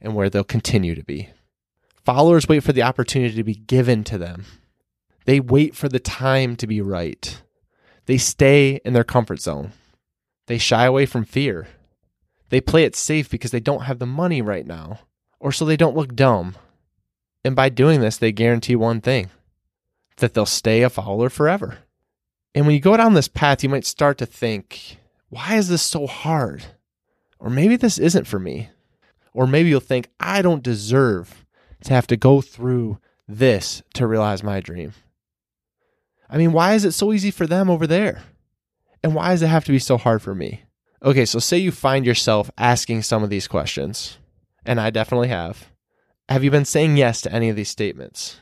and 0.00 0.14
where 0.14 0.30
they'll 0.30 0.44
continue 0.44 0.94
to 0.94 1.04
be. 1.04 1.28
Followers 2.04 2.48
wait 2.48 2.62
for 2.62 2.72
the 2.72 2.82
opportunity 2.82 3.34
to 3.34 3.44
be 3.44 3.54
given 3.54 4.04
to 4.04 4.18
them. 4.18 4.46
They 5.26 5.40
wait 5.40 5.76
for 5.76 5.88
the 5.88 6.00
time 6.00 6.56
to 6.56 6.66
be 6.66 6.80
right. 6.80 7.42
They 8.06 8.16
stay 8.16 8.80
in 8.84 8.94
their 8.94 9.04
comfort 9.04 9.40
zone. 9.40 9.72
They 10.46 10.58
shy 10.58 10.84
away 10.84 11.06
from 11.06 11.24
fear. 11.24 11.68
They 12.48 12.60
play 12.60 12.84
it 12.84 12.96
safe 12.96 13.30
because 13.30 13.50
they 13.50 13.60
don't 13.60 13.84
have 13.84 13.98
the 13.98 14.06
money 14.06 14.42
right 14.42 14.66
now, 14.66 15.00
or 15.38 15.52
so 15.52 15.64
they 15.64 15.76
don't 15.76 15.96
look 15.96 16.16
dumb. 16.16 16.56
And 17.44 17.54
by 17.54 17.68
doing 17.68 18.00
this, 18.00 18.16
they 18.16 18.32
guarantee 18.32 18.76
one 18.76 19.00
thing 19.00 19.30
that 20.16 20.34
they'll 20.34 20.46
stay 20.46 20.82
a 20.82 20.90
follower 20.90 21.30
forever. 21.30 21.78
And 22.54 22.66
when 22.66 22.74
you 22.74 22.80
go 22.80 22.96
down 22.96 23.14
this 23.14 23.28
path, 23.28 23.62
you 23.62 23.68
might 23.68 23.86
start 23.86 24.18
to 24.18 24.26
think, 24.26 24.98
why 25.28 25.54
is 25.54 25.68
this 25.68 25.82
so 25.82 26.06
hard? 26.06 26.64
Or 27.38 27.48
maybe 27.48 27.76
this 27.76 27.98
isn't 27.98 28.26
for 28.26 28.38
me. 28.38 28.70
Or 29.32 29.46
maybe 29.46 29.68
you'll 29.68 29.80
think, 29.80 30.08
I 30.18 30.42
don't 30.42 30.62
deserve 30.62 31.44
to 31.84 31.94
have 31.94 32.06
to 32.08 32.16
go 32.16 32.40
through 32.40 32.98
this 33.28 33.82
to 33.94 34.06
realize 34.06 34.42
my 34.42 34.60
dream. 34.60 34.92
I 36.28 36.36
mean, 36.36 36.52
why 36.52 36.74
is 36.74 36.84
it 36.84 36.92
so 36.92 37.12
easy 37.12 37.30
for 37.30 37.46
them 37.46 37.70
over 37.70 37.86
there? 37.86 38.22
And 39.02 39.14
why 39.14 39.30
does 39.30 39.42
it 39.42 39.48
have 39.48 39.64
to 39.64 39.72
be 39.72 39.78
so 39.78 39.96
hard 39.96 40.22
for 40.22 40.34
me? 40.34 40.64
Okay, 41.02 41.24
so 41.24 41.38
say 41.38 41.56
you 41.56 41.72
find 41.72 42.04
yourself 42.04 42.50
asking 42.58 43.02
some 43.02 43.22
of 43.22 43.30
these 43.30 43.48
questions, 43.48 44.18
and 44.66 44.80
I 44.80 44.90
definitely 44.90 45.28
have. 45.28 45.70
Have 46.28 46.44
you 46.44 46.50
been 46.50 46.66
saying 46.66 46.96
yes 46.96 47.22
to 47.22 47.32
any 47.32 47.48
of 47.48 47.56
these 47.56 47.70
statements? 47.70 48.40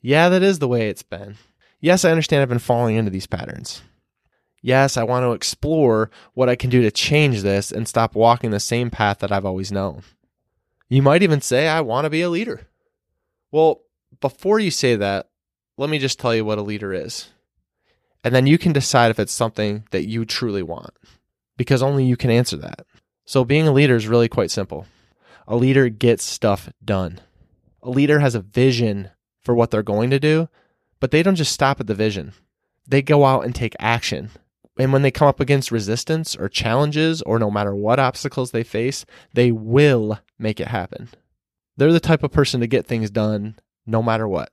Yeah, 0.00 0.28
that 0.28 0.42
is 0.42 0.60
the 0.60 0.68
way 0.68 0.88
it's 0.88 1.02
been. 1.02 1.36
Yes, 1.80 2.04
I 2.04 2.10
understand 2.10 2.42
I've 2.42 2.48
been 2.48 2.58
falling 2.60 2.96
into 2.96 3.10
these 3.10 3.26
patterns. 3.26 3.82
Yes, 4.62 4.96
I 4.96 5.02
want 5.02 5.24
to 5.24 5.32
explore 5.32 6.10
what 6.34 6.48
I 6.48 6.54
can 6.54 6.70
do 6.70 6.82
to 6.82 6.90
change 6.90 7.42
this 7.42 7.72
and 7.72 7.86
stop 7.86 8.14
walking 8.14 8.52
the 8.52 8.60
same 8.60 8.90
path 8.90 9.18
that 9.18 9.32
I've 9.32 9.44
always 9.44 9.72
known. 9.72 10.02
You 10.88 11.02
might 11.02 11.24
even 11.24 11.40
say, 11.40 11.66
I 11.66 11.80
want 11.80 12.04
to 12.04 12.10
be 12.10 12.22
a 12.22 12.30
leader. 12.30 12.68
Well, 13.50 13.82
before 14.20 14.60
you 14.60 14.70
say 14.70 14.94
that, 14.96 15.28
let 15.76 15.90
me 15.90 15.98
just 15.98 16.20
tell 16.20 16.34
you 16.34 16.44
what 16.44 16.58
a 16.58 16.62
leader 16.62 16.92
is. 16.92 17.30
And 18.22 18.32
then 18.34 18.46
you 18.46 18.56
can 18.56 18.72
decide 18.72 19.10
if 19.10 19.18
it's 19.18 19.32
something 19.32 19.84
that 19.90 20.06
you 20.06 20.24
truly 20.24 20.62
want, 20.62 20.94
because 21.56 21.82
only 21.82 22.04
you 22.04 22.16
can 22.16 22.30
answer 22.30 22.56
that. 22.58 22.86
So, 23.24 23.44
being 23.44 23.66
a 23.66 23.72
leader 23.72 23.96
is 23.96 24.06
really 24.06 24.28
quite 24.28 24.50
simple. 24.50 24.86
A 25.48 25.56
leader 25.56 25.88
gets 25.88 26.22
stuff 26.22 26.72
done. 26.84 27.20
A 27.82 27.90
leader 27.90 28.20
has 28.20 28.36
a 28.36 28.40
vision 28.40 29.10
for 29.40 29.54
what 29.54 29.70
they're 29.70 29.82
going 29.82 30.10
to 30.10 30.20
do, 30.20 30.48
but 31.00 31.10
they 31.10 31.22
don't 31.22 31.34
just 31.34 31.52
stop 31.52 31.80
at 31.80 31.88
the 31.88 31.94
vision. 31.94 32.32
They 32.86 33.02
go 33.02 33.24
out 33.24 33.44
and 33.44 33.54
take 33.54 33.74
action. 33.80 34.30
And 34.78 34.92
when 34.92 35.02
they 35.02 35.10
come 35.10 35.28
up 35.28 35.40
against 35.40 35.70
resistance 35.70 36.34
or 36.34 36.48
challenges, 36.48 37.20
or 37.22 37.38
no 37.38 37.50
matter 37.50 37.74
what 37.74 37.98
obstacles 37.98 38.50
they 38.50 38.62
face, 38.62 39.04
they 39.34 39.52
will 39.52 40.18
make 40.38 40.60
it 40.60 40.68
happen. 40.68 41.08
They're 41.76 41.92
the 41.92 42.00
type 42.00 42.22
of 42.22 42.32
person 42.32 42.60
to 42.60 42.66
get 42.66 42.86
things 42.86 43.10
done 43.10 43.58
no 43.86 44.02
matter 44.02 44.26
what. 44.26 44.50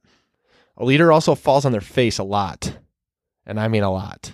A 0.77 0.85
leader 0.85 1.11
also 1.11 1.35
falls 1.35 1.65
on 1.65 1.71
their 1.71 1.81
face 1.81 2.17
a 2.17 2.23
lot, 2.23 2.77
and 3.45 3.59
I 3.59 3.67
mean 3.67 3.83
a 3.83 3.91
lot. 3.91 4.33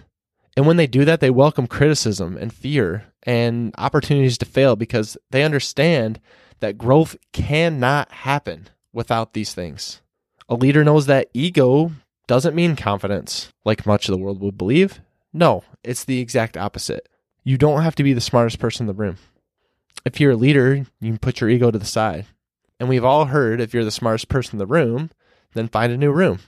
And 0.55 0.65
when 0.65 0.77
they 0.77 0.87
do 0.87 1.03
that, 1.05 1.19
they 1.19 1.29
welcome 1.29 1.67
criticism 1.67 2.37
and 2.37 2.53
fear 2.53 3.05
and 3.23 3.73
opportunities 3.77 4.37
to 4.37 4.45
fail 4.45 4.75
because 4.75 5.17
they 5.31 5.43
understand 5.43 6.19
that 6.59 6.77
growth 6.77 7.15
cannot 7.33 8.11
happen 8.11 8.69
without 8.93 9.33
these 9.33 9.53
things. 9.53 10.01
A 10.47 10.55
leader 10.55 10.83
knows 10.83 11.07
that 11.07 11.29
ego 11.33 11.91
doesn't 12.27 12.55
mean 12.55 12.75
confidence, 12.75 13.51
like 13.65 13.85
much 13.85 14.07
of 14.07 14.13
the 14.15 14.23
world 14.23 14.39
would 14.41 14.57
believe. 14.57 15.01
No, 15.35 15.65
it's 15.83 16.05
the 16.05 16.21
exact 16.21 16.55
opposite. 16.55 17.09
You 17.43 17.57
don't 17.57 17.81
have 17.81 17.95
to 17.95 18.03
be 18.03 18.13
the 18.13 18.21
smartest 18.21 18.57
person 18.57 18.83
in 18.83 18.87
the 18.87 18.93
room. 18.93 19.17
If 20.05 20.21
you're 20.21 20.31
a 20.31 20.37
leader, 20.37 20.75
you 20.75 20.85
can 21.11 21.17
put 21.17 21.41
your 21.41 21.49
ego 21.49 21.71
to 21.71 21.77
the 21.77 21.83
side. 21.83 22.25
And 22.79 22.87
we've 22.87 23.03
all 23.03 23.25
heard 23.25 23.59
if 23.59 23.73
you're 23.73 23.83
the 23.83 23.91
smartest 23.91 24.29
person 24.29 24.53
in 24.53 24.59
the 24.59 24.65
room, 24.65 25.11
then 25.53 25.67
find 25.67 25.91
a 25.91 25.97
new 25.97 26.13
room. 26.13 26.39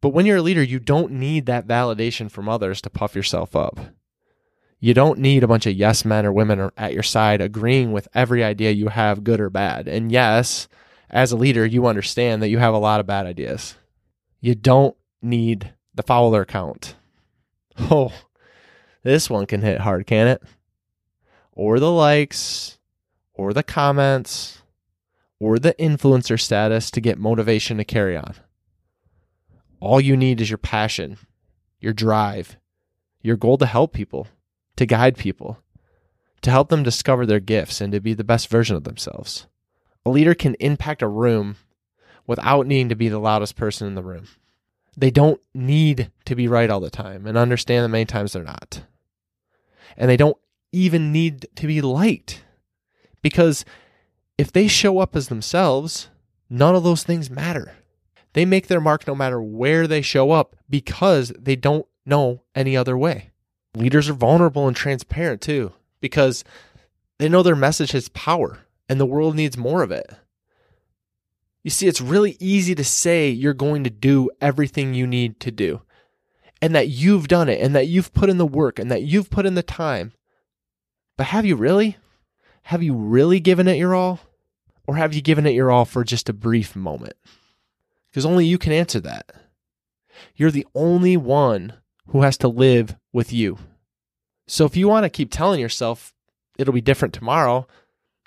But 0.00 0.14
when 0.14 0.24
you're 0.24 0.38
a 0.38 0.42
leader, 0.42 0.62
you 0.62 0.78
don't 0.78 1.12
need 1.12 1.44
that 1.46 1.66
validation 1.66 2.30
from 2.30 2.48
others 2.48 2.80
to 2.80 2.88
puff 2.88 3.14
yourself 3.14 3.54
up. 3.54 3.78
You 4.78 4.94
don't 4.94 5.18
need 5.18 5.44
a 5.44 5.48
bunch 5.48 5.66
of 5.66 5.74
yes 5.74 6.06
men 6.06 6.24
or 6.24 6.32
women 6.32 6.70
at 6.78 6.94
your 6.94 7.02
side 7.02 7.42
agreeing 7.42 7.92
with 7.92 8.08
every 8.14 8.42
idea 8.42 8.70
you 8.70 8.88
have, 8.88 9.22
good 9.22 9.38
or 9.42 9.50
bad. 9.50 9.86
And 9.86 10.10
yes, 10.10 10.66
as 11.10 11.30
a 11.30 11.36
leader, 11.36 11.66
you 11.66 11.86
understand 11.86 12.42
that 12.42 12.48
you 12.48 12.56
have 12.56 12.72
a 12.72 12.78
lot 12.78 13.00
of 13.00 13.06
bad 13.06 13.26
ideas. 13.26 13.74
You 14.40 14.54
don't 14.54 14.96
need 15.20 15.74
the 15.94 16.02
follower 16.02 16.46
count. 16.46 16.94
Oh, 17.78 18.12
this 19.02 19.30
one 19.30 19.46
can 19.46 19.62
hit 19.62 19.80
hard, 19.80 20.06
can 20.06 20.26
it? 20.26 20.42
Or 21.52 21.78
the 21.78 21.90
likes, 21.90 22.78
or 23.34 23.52
the 23.52 23.62
comments, 23.62 24.62
or 25.38 25.58
the 25.58 25.74
influencer 25.74 26.38
status 26.38 26.90
to 26.90 27.00
get 27.00 27.18
motivation 27.18 27.78
to 27.78 27.84
carry 27.84 28.16
on. 28.16 28.34
All 29.80 30.00
you 30.00 30.16
need 30.16 30.40
is 30.40 30.50
your 30.50 30.58
passion, 30.58 31.16
your 31.80 31.92
drive, 31.92 32.56
your 33.22 33.36
goal 33.36 33.56
to 33.58 33.66
help 33.66 33.92
people 33.92 34.26
to 34.80 34.86
guide 34.86 35.18
people, 35.18 35.58
to 36.40 36.50
help 36.50 36.70
them 36.70 36.82
discover 36.82 37.26
their 37.26 37.38
gifts 37.38 37.82
and 37.82 37.92
to 37.92 38.00
be 38.00 38.14
the 38.14 38.24
best 38.24 38.48
version 38.48 38.76
of 38.76 38.84
themselves. 38.84 39.46
A 40.06 40.10
leader 40.10 40.34
can 40.34 40.54
impact 40.58 41.02
a 41.02 41.06
room 41.06 41.56
without 42.26 42.66
needing 42.66 42.88
to 42.88 42.94
be 42.94 43.10
the 43.10 43.18
loudest 43.18 43.56
person 43.56 43.86
in 43.86 43.94
the 43.94 44.02
room. 44.02 44.26
They 44.96 45.10
don't 45.10 45.40
need 45.54 46.10
to 46.24 46.34
be 46.34 46.48
right 46.48 46.70
all 46.70 46.80
the 46.80 46.90
time 46.90 47.26
and 47.26 47.38
understand 47.38 47.84
that 47.84 47.88
many 47.88 48.04
times 48.04 48.32
they're 48.32 48.42
not. 48.42 48.82
And 49.96 50.10
they 50.10 50.16
don't 50.16 50.36
even 50.72 51.12
need 51.12 51.46
to 51.56 51.66
be 51.66 51.80
liked 51.80 52.44
because 53.22 53.64
if 54.38 54.52
they 54.52 54.68
show 54.68 54.98
up 54.98 55.14
as 55.16 55.28
themselves, 55.28 56.08
none 56.48 56.74
of 56.74 56.82
those 56.82 57.02
things 57.02 57.30
matter. 57.30 57.74
They 58.32 58.44
make 58.44 58.68
their 58.68 58.80
mark 58.80 59.06
no 59.06 59.14
matter 59.14 59.42
where 59.42 59.86
they 59.86 60.02
show 60.02 60.30
up 60.30 60.56
because 60.68 61.32
they 61.38 61.56
don't 61.56 61.86
know 62.06 62.42
any 62.54 62.76
other 62.76 62.96
way. 62.96 63.30
Leaders 63.74 64.08
are 64.08 64.14
vulnerable 64.14 64.66
and 64.66 64.76
transparent 64.76 65.40
too 65.40 65.72
because 66.00 66.44
they 67.18 67.28
know 67.28 67.42
their 67.42 67.56
message 67.56 67.92
has 67.92 68.08
power 68.08 68.60
and 68.88 68.98
the 68.98 69.06
world 69.06 69.34
needs 69.34 69.56
more 69.56 69.82
of 69.82 69.90
it. 69.90 70.10
You 71.62 71.70
see, 71.70 71.86
it's 71.86 72.00
really 72.00 72.36
easy 72.40 72.74
to 72.74 72.84
say 72.84 73.28
you're 73.28 73.54
going 73.54 73.84
to 73.84 73.90
do 73.90 74.30
everything 74.40 74.94
you 74.94 75.06
need 75.06 75.40
to 75.40 75.50
do 75.50 75.82
and 76.62 76.74
that 76.74 76.88
you've 76.88 77.28
done 77.28 77.48
it 77.48 77.60
and 77.60 77.74
that 77.74 77.86
you've 77.86 78.12
put 78.12 78.30
in 78.30 78.38
the 78.38 78.46
work 78.46 78.78
and 78.78 78.90
that 78.90 79.02
you've 79.02 79.30
put 79.30 79.46
in 79.46 79.54
the 79.54 79.62
time. 79.62 80.12
But 81.16 81.28
have 81.28 81.44
you 81.44 81.56
really? 81.56 81.96
Have 82.64 82.82
you 82.82 82.94
really 82.94 83.40
given 83.40 83.68
it 83.68 83.76
your 83.76 83.94
all? 83.94 84.20
Or 84.86 84.96
have 84.96 85.14
you 85.14 85.20
given 85.20 85.46
it 85.46 85.54
your 85.54 85.70
all 85.70 85.84
for 85.84 86.02
just 86.02 86.28
a 86.28 86.34
brief 86.34 86.74
moment? 86.74 87.14
Because 88.10 88.26
only 88.26 88.46
you 88.46 88.58
can 88.58 88.72
answer 88.72 89.00
that. 89.00 89.30
You're 90.34 90.50
the 90.50 90.66
only 90.74 91.16
one 91.16 91.74
who 92.08 92.22
has 92.22 92.36
to 92.38 92.48
live 92.48 92.96
with 93.12 93.32
you. 93.32 93.58
So 94.46 94.64
if 94.64 94.76
you 94.76 94.88
want 94.88 95.04
to 95.04 95.10
keep 95.10 95.30
telling 95.30 95.60
yourself 95.60 96.12
it'll 96.58 96.74
be 96.74 96.80
different 96.80 97.14
tomorrow, 97.14 97.66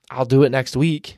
I'll 0.09 0.25
do 0.25 0.43
it 0.43 0.51
next 0.51 0.75
week. 0.75 1.17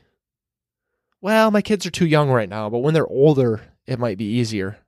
Well, 1.26 1.50
my 1.50 1.60
kids 1.60 1.84
are 1.84 1.90
too 1.90 2.06
young 2.06 2.30
right 2.30 2.48
now, 2.48 2.70
but 2.70 2.78
when 2.78 2.94
they're 2.94 3.04
older, 3.04 3.60
it 3.84 3.98
might 3.98 4.16
be 4.16 4.26
easier. 4.26 4.78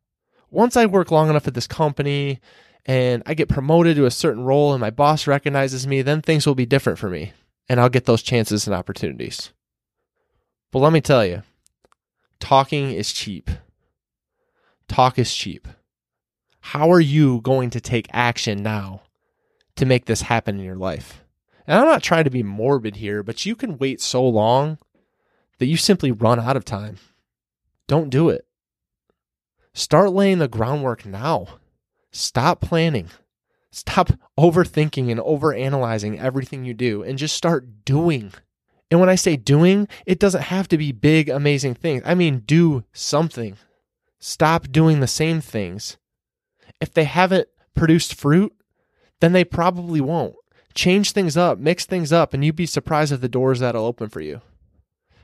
Once 0.53 0.77
I 0.77 0.87
work 0.87 1.11
long 1.11 1.29
enough 1.29 1.49
at 1.49 1.55
this 1.55 1.67
company 1.67 2.39
and 2.87 3.25
I 3.27 3.35
get 3.35 3.49
promoted 3.49 3.97
to 3.97 4.07
a 4.07 4.13
certain 4.13 4.45
role 4.45 4.73
and 4.73 4.81
my 4.81 4.91
boss 4.91 5.27
recognizes 5.27 5.85
me, 5.85 6.01
then 6.01 6.23
things 6.23 6.47
will 6.47 6.55
be 6.55 6.65
different 6.65 7.01
for 7.01 7.11
me 7.11 7.33
and 7.69 7.81
I'll 7.81 7.89
get 7.89 8.05
those 8.05 8.23
chances 8.23 8.69
and 8.69 8.77
opportunities. 8.77 9.53
But 10.71 10.79
let 10.79 10.93
me 10.93 11.01
tell 11.01 11.27
you, 11.27 11.43
talking 12.39 12.93
is 12.93 13.13
cheap. 13.13 13.51
Talk 14.87 15.19
is 15.19 15.35
cheap. 15.35 15.67
How 16.61 16.93
are 16.93 17.01
you 17.01 17.41
going 17.41 17.71
to 17.71 17.81
take 17.81 18.07
action 18.13 18.63
now 18.63 19.03
to 19.75 19.85
make 19.85 20.05
this 20.05 20.23
happen 20.23 20.61
in 20.61 20.65
your 20.65 20.77
life? 20.77 21.25
And 21.67 21.81
I'm 21.81 21.87
not 21.87 22.05
trying 22.05 22.25
to 22.25 22.31
be 22.31 22.45
morbid 22.45 22.95
here, 22.95 23.25
but 23.25 23.45
you 23.45 23.57
can 23.57 23.77
wait 23.77 24.01
so 24.01 24.25
long 24.25 24.79
that 25.59 25.67
you 25.67 25.77
simply 25.77 26.11
run 26.11 26.39
out 26.41 26.57
of 26.57 26.65
time. 26.65 26.99
Don't 27.87 28.11
do 28.11 28.29
it. 28.29 28.47
Start 29.75 30.13
laying 30.13 30.39
the 30.39 30.49
groundwork 30.49 31.07
now. 31.07 31.47
Stop 32.11 32.61
planning. 32.61 33.09
Stop 33.71 34.11
overthinking 34.39 35.11
and 35.11 35.21
overanalyzing 35.21 36.19
everything 36.19 36.65
you 36.65 36.75
do 36.75 37.03
and 37.03 37.19
just 37.19 37.37
start 37.37 37.85
doing. 37.85 38.33
And 38.91 39.01
when 39.01 39.09
I 39.09 39.15
say 39.15 39.37
doing, 39.37 39.87
it 40.07 40.19
doesn't 40.19 40.43
have 40.43 40.69
to 40.69 40.79
be 40.79 40.93
big, 40.93 41.29
amazing 41.29 41.75
things. 41.75 42.03
I 42.07 42.15
mean, 42.15 42.41
do 42.41 42.85
something. 42.93 43.57
Stop 44.19 44.69
doing 44.71 45.01
the 45.01 45.07
same 45.07 45.41
things. 45.41 45.99
If 46.81 46.93
they 46.93 47.05
haven't 47.05 47.49
produced 47.75 48.15
fruit, 48.15 48.53
then 49.21 49.33
they 49.33 49.45
probably 49.45 50.01
won't. 50.01 50.35
Change 50.75 51.13
things 51.13 51.37
up, 51.37 51.59
mix 51.59 51.85
things 51.85 52.13
up, 52.13 52.33
and 52.33 52.45
you'd 52.45 52.57
be 52.57 52.67
surprised 52.67 53.13
at 53.13 53.21
the 53.21 53.29
doors 53.29 53.61
that'll 53.61 53.85
open 53.85 54.09
for 54.09 54.21
you. 54.21 54.41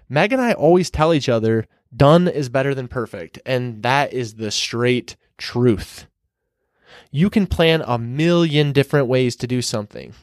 Meg 0.09 0.33
and 0.33 0.41
I 0.41 0.53
always 0.53 0.91
tell 0.91 1.15
each 1.15 1.29
other 1.29 1.67
done 1.95 2.29
is 2.29 2.49
better 2.49 2.75
than 2.75 2.89
perfect, 2.89 3.39
and 3.47 3.83
that 3.83 4.13
is 4.13 4.35
the 4.35 4.51
straight 4.51 5.17
truth. 5.39 6.07
You 7.11 7.31
can 7.31 7.47
plan 7.47 7.83
a 7.87 7.99
million 7.99 8.73
different 8.73 9.07
ways 9.07 9.37
to 9.37 9.47
do 9.47 9.63
something. 9.63 10.15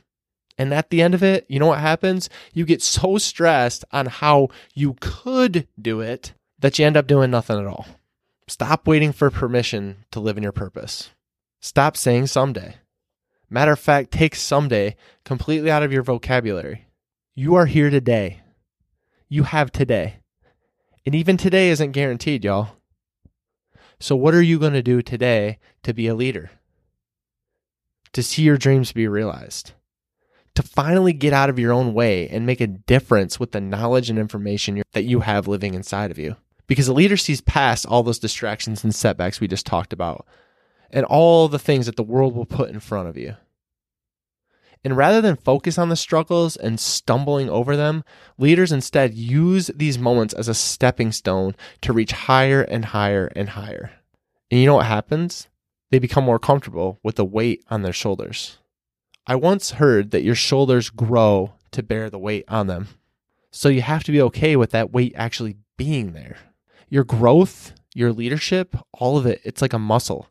And 0.57 0.73
at 0.73 0.89
the 0.89 1.01
end 1.01 1.13
of 1.15 1.23
it, 1.23 1.45
you 1.49 1.59
know 1.59 1.67
what 1.67 1.79
happens? 1.79 2.29
You 2.53 2.65
get 2.65 2.81
so 2.81 3.17
stressed 3.17 3.85
on 3.91 4.07
how 4.07 4.49
you 4.73 4.95
could 4.99 5.67
do 5.81 6.01
it 6.01 6.33
that 6.59 6.77
you 6.77 6.85
end 6.85 6.97
up 6.97 7.07
doing 7.07 7.31
nothing 7.31 7.59
at 7.59 7.65
all. 7.65 7.87
Stop 8.47 8.87
waiting 8.87 9.11
for 9.11 9.31
permission 9.31 10.05
to 10.11 10.19
live 10.19 10.37
in 10.37 10.43
your 10.43 10.51
purpose. 10.51 11.09
Stop 11.61 11.95
saying 11.95 12.27
someday. 12.27 12.75
Matter 13.49 13.71
of 13.71 13.79
fact, 13.79 14.11
take 14.11 14.35
someday 14.35 14.95
completely 15.23 15.71
out 15.71 15.83
of 15.83 15.91
your 15.91 16.03
vocabulary. 16.03 16.87
You 17.33 17.55
are 17.55 17.65
here 17.65 17.89
today. 17.89 18.41
You 19.33 19.43
have 19.43 19.71
today. 19.71 20.15
And 21.05 21.15
even 21.15 21.37
today 21.37 21.69
isn't 21.69 21.93
guaranteed, 21.93 22.43
y'all. 22.43 22.75
So, 23.97 24.13
what 24.13 24.33
are 24.33 24.41
you 24.41 24.59
going 24.59 24.73
to 24.73 24.83
do 24.83 25.01
today 25.01 25.57
to 25.83 25.93
be 25.93 26.07
a 26.07 26.15
leader? 26.15 26.51
To 28.11 28.21
see 28.21 28.41
your 28.41 28.57
dreams 28.57 28.91
be 28.91 29.07
realized? 29.07 29.71
To 30.55 30.61
finally 30.61 31.13
get 31.13 31.31
out 31.31 31.49
of 31.49 31.57
your 31.57 31.71
own 31.71 31.93
way 31.93 32.27
and 32.27 32.45
make 32.45 32.59
a 32.59 32.67
difference 32.67 33.39
with 33.39 33.53
the 33.53 33.61
knowledge 33.61 34.09
and 34.09 34.19
information 34.19 34.83
that 34.91 35.05
you 35.05 35.21
have 35.21 35.47
living 35.47 35.75
inside 35.75 36.11
of 36.11 36.19
you? 36.19 36.35
Because 36.67 36.89
a 36.89 36.93
leader 36.93 37.15
sees 37.15 37.39
past 37.39 37.85
all 37.85 38.03
those 38.03 38.19
distractions 38.19 38.83
and 38.83 38.93
setbacks 38.93 39.39
we 39.39 39.47
just 39.47 39.65
talked 39.65 39.93
about 39.93 40.27
and 40.89 41.05
all 41.05 41.47
the 41.47 41.57
things 41.57 41.85
that 41.85 41.95
the 41.95 42.03
world 42.03 42.35
will 42.35 42.45
put 42.45 42.69
in 42.69 42.81
front 42.81 43.07
of 43.07 43.15
you. 43.15 43.37
And 44.83 44.97
rather 44.97 45.21
than 45.21 45.35
focus 45.35 45.77
on 45.77 45.89
the 45.89 45.95
struggles 45.95 46.55
and 46.55 46.79
stumbling 46.79 47.49
over 47.49 47.77
them, 47.77 48.03
leaders 48.37 48.71
instead 48.71 49.13
use 49.13 49.69
these 49.75 49.99
moments 49.99 50.33
as 50.33 50.47
a 50.47 50.55
stepping 50.55 51.11
stone 51.11 51.55
to 51.81 51.93
reach 51.93 52.11
higher 52.11 52.61
and 52.61 52.85
higher 52.85 53.27
and 53.35 53.49
higher. 53.49 53.91
And 54.49 54.59
you 54.59 54.65
know 54.65 54.75
what 54.75 54.87
happens? 54.87 55.47
They 55.91 55.99
become 55.99 56.23
more 56.23 56.39
comfortable 56.39 56.99
with 57.03 57.15
the 57.15 57.25
weight 57.25 57.63
on 57.69 57.83
their 57.83 57.93
shoulders. 57.93 58.57
I 59.27 59.35
once 59.35 59.71
heard 59.71 60.11
that 60.11 60.23
your 60.23 60.35
shoulders 60.35 60.89
grow 60.89 61.53
to 61.71 61.83
bear 61.83 62.09
the 62.09 62.17
weight 62.17 62.45
on 62.47 62.67
them. 62.67 62.87
So 63.51 63.69
you 63.69 63.81
have 63.81 64.03
to 64.05 64.11
be 64.11 64.21
okay 64.21 64.55
with 64.55 64.71
that 64.71 64.91
weight 64.91 65.13
actually 65.15 65.57
being 65.77 66.13
there. 66.13 66.37
Your 66.89 67.03
growth, 67.03 67.73
your 67.93 68.11
leadership, 68.11 68.75
all 68.93 69.17
of 69.17 69.25
it, 69.25 69.41
it's 69.43 69.61
like 69.61 69.73
a 69.73 69.79
muscle. 69.79 70.27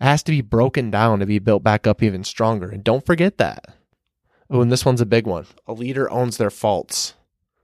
It 0.00 0.04
has 0.04 0.22
to 0.24 0.32
be 0.32 0.40
broken 0.40 0.90
down 0.90 1.18
to 1.18 1.26
be 1.26 1.38
built 1.38 1.62
back 1.62 1.86
up 1.86 2.02
even 2.02 2.24
stronger. 2.24 2.70
And 2.70 2.82
don't 2.82 3.04
forget 3.04 3.38
that. 3.38 3.66
Oh, 4.48 4.62
and 4.62 4.72
this 4.72 4.84
one's 4.84 5.00
a 5.00 5.06
big 5.06 5.26
one. 5.26 5.46
A 5.66 5.72
leader 5.72 6.10
owns 6.10 6.36
their 6.36 6.50
faults, 6.50 7.14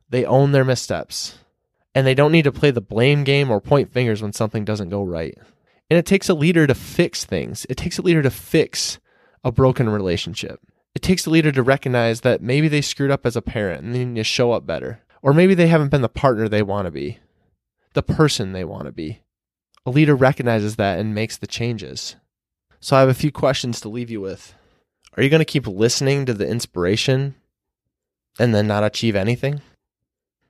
they 0.08 0.24
own 0.24 0.52
their 0.52 0.64
missteps, 0.64 1.38
and 1.94 2.06
they 2.06 2.14
don't 2.14 2.30
need 2.30 2.44
to 2.44 2.52
play 2.52 2.70
the 2.70 2.80
blame 2.80 3.24
game 3.24 3.50
or 3.50 3.60
point 3.60 3.92
fingers 3.92 4.22
when 4.22 4.32
something 4.32 4.64
doesn't 4.64 4.90
go 4.90 5.02
right. 5.02 5.36
And 5.90 5.98
it 5.98 6.06
takes 6.06 6.28
a 6.28 6.34
leader 6.34 6.66
to 6.66 6.74
fix 6.74 7.24
things, 7.24 7.66
it 7.68 7.76
takes 7.76 7.98
a 7.98 8.02
leader 8.02 8.22
to 8.22 8.30
fix 8.30 9.00
a 9.42 9.50
broken 9.50 9.88
relationship. 9.88 10.60
It 10.94 11.02
takes 11.02 11.26
a 11.26 11.30
leader 11.30 11.52
to 11.52 11.62
recognize 11.62 12.22
that 12.22 12.40
maybe 12.40 12.68
they 12.68 12.80
screwed 12.80 13.10
up 13.10 13.26
as 13.26 13.36
a 13.36 13.42
parent 13.42 13.84
and 13.84 13.94
they 13.94 14.04
need 14.04 14.20
to 14.20 14.24
show 14.24 14.52
up 14.52 14.66
better. 14.66 15.00
Or 15.22 15.34
maybe 15.34 15.54
they 15.54 15.66
haven't 15.66 15.90
been 15.90 16.02
the 16.02 16.08
partner 16.08 16.48
they 16.48 16.62
want 16.62 16.86
to 16.86 16.90
be, 16.90 17.18
the 17.94 18.02
person 18.02 18.52
they 18.52 18.64
want 18.64 18.86
to 18.86 18.92
be. 18.92 19.22
A 19.84 19.90
leader 19.90 20.14
recognizes 20.14 20.76
that 20.76 20.98
and 20.98 21.14
makes 21.14 21.36
the 21.36 21.46
changes. 21.46 22.16
So 22.86 22.94
I 22.94 23.00
have 23.00 23.08
a 23.08 23.14
few 23.14 23.32
questions 23.32 23.80
to 23.80 23.88
leave 23.88 24.10
you 24.10 24.20
with. 24.20 24.54
Are 25.16 25.22
you 25.24 25.28
going 25.28 25.40
to 25.40 25.44
keep 25.44 25.66
listening 25.66 26.24
to 26.24 26.32
the 26.32 26.46
inspiration 26.46 27.34
and 28.38 28.54
then 28.54 28.68
not 28.68 28.84
achieve 28.84 29.16
anything? 29.16 29.60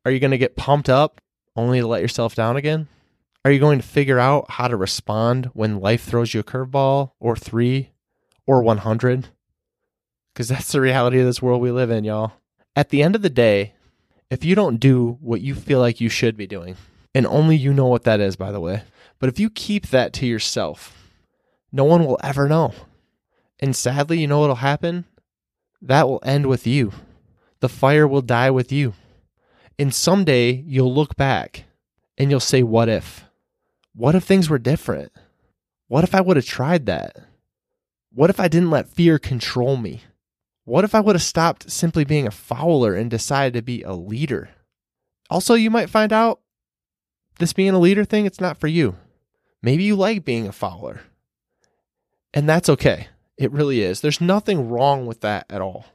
Are 0.05 0.11
you 0.11 0.21
going 0.21 0.33
to 0.33 0.37
get 0.37 0.55
pumped 0.55 0.91
up 0.91 1.23
only 1.57 1.81
to 1.81 1.87
let 1.87 2.03
yourself 2.03 2.35
down 2.35 2.59
again? 2.59 2.89
Are 3.43 3.51
you 3.51 3.59
going 3.59 3.81
to 3.81 3.87
figure 3.87 4.19
out 4.19 4.51
how 4.51 4.69
to 4.69 4.77
respond 4.77 5.47
when 5.55 5.81
life 5.81 6.05
throws 6.05 6.35
you 6.35 6.41
a 6.41 6.45
curveball 6.45 7.13
or 7.19 7.37
three 7.37 7.93
or 8.47 8.63
100? 8.63 9.29
Because 10.35 10.49
that's 10.49 10.73
the 10.73 10.83
reality 10.83 11.19
of 11.19 11.25
this 11.25 11.41
world 11.41 11.63
we 11.63 11.71
live 11.71 11.91
in, 11.91 12.05
y'all. 12.05 12.33
At 12.77 12.91
the 12.91 13.03
end 13.03 13.17
of 13.17 13.23
the 13.23 13.31
day, 13.31 13.73
if 14.29 14.45
you 14.45 14.55
don't 14.55 14.77
do 14.77 15.17
what 15.23 15.41
you 15.41 15.55
feel 15.55 15.81
like 15.81 16.03
you 16.03 16.11
should 16.11 16.37
be 16.37 16.47
doing, 16.47 16.77
and 17.15 17.27
only 17.27 17.57
you 17.57 17.73
know 17.73 17.87
what 17.87 18.05
that 18.05 18.21
is, 18.21 18.37
by 18.37 18.53
the 18.53 18.61
way, 18.61 18.83
but 19.19 19.31
if 19.31 19.41
you 19.41 19.49
keep 19.49 19.87
that 19.87 20.13
to 20.13 20.27
yourself, 20.27 21.06
no 21.73 21.85
one 21.85 22.05
will 22.05 22.19
ever 22.23 22.49
know. 22.49 22.73
And 23.59 23.75
sadly, 23.75 24.19
you 24.21 24.27
know 24.27 24.41
what'll 24.41 24.57
happen? 24.57 25.05
That 25.81 26.09
will 26.09 26.21
end 26.25 26.47
with 26.47 26.67
you. 26.67 26.93
The 27.61 27.69
fire 27.69 28.07
will 28.07 28.23
die 28.23 28.51
with 28.51 28.73
you. 28.73 28.95
And 29.79 29.95
someday 29.95 30.53
you'll 30.67 30.95
look 30.95 31.17
back 31.17 31.65
and 32.17 32.31
you'll 32.31 32.41
say, 32.41 32.63
What 32.63 32.89
if? 32.89 33.25
What 33.95 34.15
if 34.15 34.25
things 34.25 34.51
were 34.51 34.59
different? 34.59 35.13
What 35.89 36.05
if 36.05 36.15
I 36.15 36.21
would 36.21 36.37
have 36.37 36.47
tried 36.47 36.87
that? 36.87 37.17
What 38.13 38.31
if 38.31 38.41
I 38.41 38.49
didn't 38.49 38.71
let 38.71 38.89
fear 38.89 39.19
control 39.19 39.77
me? 39.77 40.03
What 40.65 40.85
if 40.85 40.95
I 40.95 41.01
would 41.01 41.15
have 41.15 41.23
stopped 41.23 41.71
simply 41.71 42.05
being 42.05 42.27
a 42.27 42.33
fowler 42.33 42.95
and 42.95 43.11
decided 43.11 43.55
to 43.55 43.63
be 43.63 43.83
a 43.83 43.93
leader? 43.93 44.51
Also, 45.31 45.55
you 45.55 45.71
might 45.71 45.91
find 45.91 46.13
out 46.13 46.41
this 47.39 47.53
being 47.53 47.71
a 47.71 47.79
leader 47.79 48.05
thing, 48.05 48.27
it's 48.27 48.41
not 48.41 48.59
for 48.59 48.67
you. 48.67 48.97
Maybe 49.63 49.85
you 49.85 49.97
like 49.97 50.25
being 50.25 50.47
a 50.47 50.53
fowler. 50.53 51.03
And 52.37 52.47
that's 52.47 52.69
okay. 52.69 53.09
It 53.39 53.51
really 53.51 53.81
is. 53.81 54.03
There's 54.03 54.21
nothing 54.21 54.69
wrong 54.69 55.07
with 55.07 55.23
that 55.23 55.47
at 55.49 55.63
all. 55.63 55.87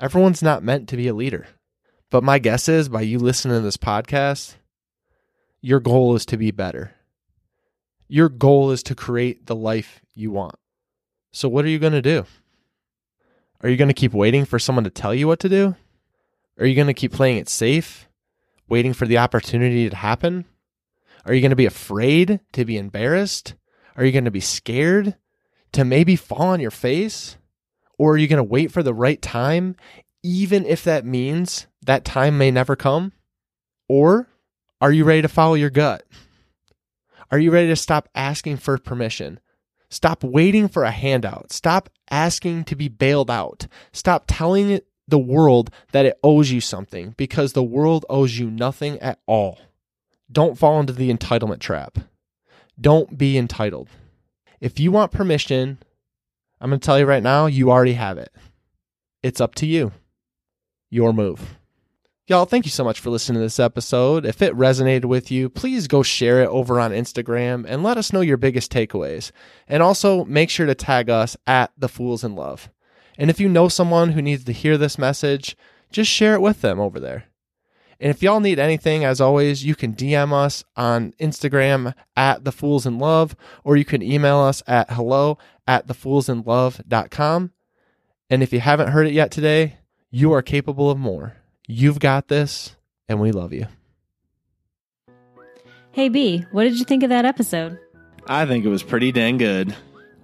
Everyone's 0.00 0.42
not 0.42 0.64
meant 0.64 0.88
to 0.88 0.96
be 0.96 1.06
a 1.06 1.14
leader. 1.14 1.46
But 2.10 2.24
my 2.24 2.40
guess 2.40 2.68
is 2.68 2.88
by 2.88 3.02
you 3.02 3.20
listening 3.20 3.56
to 3.56 3.60
this 3.60 3.76
podcast, 3.76 4.56
your 5.60 5.78
goal 5.78 6.16
is 6.16 6.26
to 6.26 6.36
be 6.36 6.50
better. 6.50 6.94
Your 8.08 8.28
goal 8.28 8.72
is 8.72 8.82
to 8.82 8.96
create 8.96 9.46
the 9.46 9.54
life 9.54 10.00
you 10.14 10.32
want. 10.32 10.56
So, 11.30 11.48
what 11.48 11.64
are 11.64 11.68
you 11.68 11.78
going 11.78 11.92
to 11.92 12.02
do? 12.02 12.26
Are 13.62 13.68
you 13.68 13.76
going 13.76 13.88
to 13.88 13.94
keep 13.94 14.12
waiting 14.12 14.44
for 14.44 14.58
someone 14.58 14.84
to 14.84 14.90
tell 14.90 15.14
you 15.14 15.28
what 15.28 15.38
to 15.40 15.48
do? 15.48 15.76
Are 16.58 16.66
you 16.66 16.74
going 16.74 16.88
to 16.88 16.94
keep 16.94 17.12
playing 17.12 17.36
it 17.36 17.48
safe, 17.48 18.08
waiting 18.68 18.92
for 18.92 19.06
the 19.06 19.18
opportunity 19.18 19.88
to 19.88 19.96
happen? 19.96 20.44
Are 21.24 21.32
you 21.32 21.40
going 21.40 21.50
to 21.50 21.56
be 21.56 21.66
afraid 21.66 22.40
to 22.52 22.64
be 22.64 22.76
embarrassed? 22.76 23.54
Are 23.96 24.04
you 24.04 24.12
going 24.12 24.24
to 24.24 24.30
be 24.30 24.40
scared 24.40 25.16
to 25.72 25.84
maybe 25.84 26.16
fall 26.16 26.48
on 26.48 26.60
your 26.60 26.70
face? 26.70 27.36
Or 27.98 28.14
are 28.14 28.16
you 28.16 28.26
going 28.26 28.38
to 28.38 28.42
wait 28.42 28.72
for 28.72 28.82
the 28.82 28.94
right 28.94 29.22
time, 29.22 29.76
even 30.22 30.66
if 30.66 30.82
that 30.84 31.06
means 31.06 31.66
that 31.82 32.04
time 32.04 32.36
may 32.38 32.50
never 32.50 32.74
come? 32.74 33.12
Or 33.88 34.28
are 34.80 34.92
you 34.92 35.04
ready 35.04 35.22
to 35.22 35.28
follow 35.28 35.54
your 35.54 35.70
gut? 35.70 36.04
Are 37.30 37.38
you 37.38 37.50
ready 37.50 37.68
to 37.68 37.76
stop 37.76 38.08
asking 38.14 38.56
for 38.56 38.78
permission? 38.78 39.40
Stop 39.90 40.24
waiting 40.24 40.66
for 40.66 40.82
a 40.82 40.90
handout. 40.90 41.52
Stop 41.52 41.88
asking 42.10 42.64
to 42.64 42.74
be 42.74 42.88
bailed 42.88 43.30
out. 43.30 43.68
Stop 43.92 44.24
telling 44.26 44.80
the 45.06 45.18
world 45.18 45.70
that 45.92 46.06
it 46.06 46.18
owes 46.22 46.50
you 46.50 46.60
something 46.60 47.14
because 47.16 47.52
the 47.52 47.62
world 47.62 48.04
owes 48.08 48.38
you 48.38 48.50
nothing 48.50 48.98
at 48.98 49.20
all. 49.26 49.60
Don't 50.32 50.58
fall 50.58 50.80
into 50.80 50.92
the 50.92 51.12
entitlement 51.12 51.60
trap. 51.60 51.98
Don't 52.80 53.16
be 53.16 53.38
entitled. 53.38 53.88
If 54.60 54.80
you 54.80 54.90
want 54.90 55.12
permission, 55.12 55.78
I'm 56.60 56.70
going 56.70 56.80
to 56.80 56.84
tell 56.84 56.98
you 56.98 57.06
right 57.06 57.22
now, 57.22 57.46
you 57.46 57.70
already 57.70 57.94
have 57.94 58.18
it. 58.18 58.32
It's 59.22 59.40
up 59.40 59.54
to 59.56 59.66
you. 59.66 59.92
Your 60.90 61.12
move. 61.12 61.58
Y'all, 62.26 62.46
thank 62.46 62.64
you 62.64 62.70
so 62.70 62.84
much 62.84 63.00
for 63.00 63.10
listening 63.10 63.34
to 63.34 63.44
this 63.44 63.60
episode. 63.60 64.24
If 64.24 64.40
it 64.40 64.54
resonated 64.54 65.04
with 65.04 65.30
you, 65.30 65.50
please 65.50 65.86
go 65.86 66.02
share 66.02 66.42
it 66.42 66.48
over 66.48 66.80
on 66.80 66.92
Instagram 66.92 67.66
and 67.68 67.82
let 67.82 67.98
us 67.98 68.14
know 68.14 68.22
your 68.22 68.38
biggest 68.38 68.72
takeaways. 68.72 69.30
And 69.68 69.82
also 69.82 70.24
make 70.24 70.48
sure 70.48 70.64
to 70.64 70.74
tag 70.74 71.10
us 71.10 71.36
at 71.46 71.72
The 71.76 71.88
Fools 71.88 72.24
in 72.24 72.34
Love. 72.34 72.70
And 73.18 73.28
if 73.28 73.38
you 73.38 73.48
know 73.48 73.68
someone 73.68 74.12
who 74.12 74.22
needs 74.22 74.44
to 74.44 74.52
hear 74.52 74.78
this 74.78 74.96
message, 74.96 75.54
just 75.92 76.10
share 76.10 76.32
it 76.32 76.40
with 76.40 76.62
them 76.62 76.80
over 76.80 76.98
there. 76.98 77.24
And 78.00 78.10
if 78.10 78.22
y'all 78.22 78.40
need 78.40 78.58
anything, 78.58 79.04
as 79.04 79.20
always, 79.20 79.64
you 79.64 79.74
can 79.74 79.94
DM 79.94 80.32
us 80.32 80.64
on 80.76 81.12
Instagram 81.20 81.94
at 82.16 82.44
the 82.44 82.52
Fools 82.52 82.86
in 82.86 82.98
Love, 82.98 83.36
or 83.62 83.76
you 83.76 83.84
can 83.84 84.02
email 84.02 84.38
us 84.38 84.62
at 84.66 84.92
hello 84.92 85.38
at 85.66 85.86
thefoolsinlove.com. 85.86 87.52
And 88.30 88.42
if 88.42 88.52
you 88.52 88.60
haven't 88.60 88.88
heard 88.88 89.06
it 89.06 89.12
yet 89.12 89.30
today, 89.30 89.78
you 90.10 90.32
are 90.32 90.42
capable 90.42 90.90
of 90.90 90.98
more. 90.98 91.36
You've 91.66 91.98
got 91.98 92.28
this, 92.28 92.76
and 93.08 93.20
we 93.20 93.32
love 93.32 93.52
you. 93.52 93.66
Hey 95.92 96.08
B, 96.08 96.44
what 96.50 96.64
did 96.64 96.78
you 96.78 96.84
think 96.84 97.02
of 97.02 97.10
that 97.10 97.24
episode? 97.24 97.78
I 98.26 98.46
think 98.46 98.64
it 98.64 98.68
was 98.68 98.82
pretty 98.82 99.12
dang 99.12 99.38
good. 99.38 99.74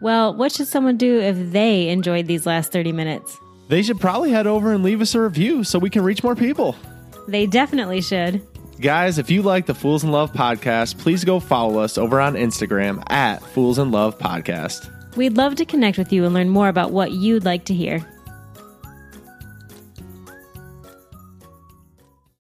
Well, 0.00 0.34
what 0.34 0.50
should 0.50 0.66
someone 0.66 0.96
do 0.96 1.20
if 1.20 1.52
they 1.52 1.88
enjoyed 1.90 2.26
these 2.26 2.46
last 2.46 2.72
30 2.72 2.92
minutes? 2.92 3.38
They 3.68 3.82
should 3.82 4.00
probably 4.00 4.30
head 4.30 4.46
over 4.46 4.72
and 4.72 4.82
leave 4.82 5.00
us 5.00 5.14
a 5.14 5.20
review 5.20 5.62
so 5.62 5.78
we 5.78 5.90
can 5.90 6.02
reach 6.02 6.24
more 6.24 6.34
people. 6.34 6.74
They 7.28 7.46
definitely 7.46 8.00
should. 8.00 8.46
Guys, 8.80 9.18
if 9.18 9.30
you 9.30 9.42
like 9.42 9.66
the 9.66 9.74
Fools 9.74 10.04
in 10.04 10.10
Love 10.10 10.32
podcast, 10.32 10.98
please 10.98 11.24
go 11.24 11.38
follow 11.38 11.80
us 11.80 11.98
over 11.98 12.20
on 12.20 12.34
Instagram 12.34 13.02
at 13.10 13.42
Fools 13.42 13.78
in 13.78 13.90
Love 13.90 14.18
Podcast. 14.18 14.90
We'd 15.16 15.36
love 15.36 15.56
to 15.56 15.64
connect 15.66 15.98
with 15.98 16.12
you 16.12 16.24
and 16.24 16.32
learn 16.32 16.48
more 16.48 16.68
about 16.68 16.90
what 16.90 17.12
you'd 17.12 17.44
like 17.44 17.66
to 17.66 17.74
hear. 17.74 18.06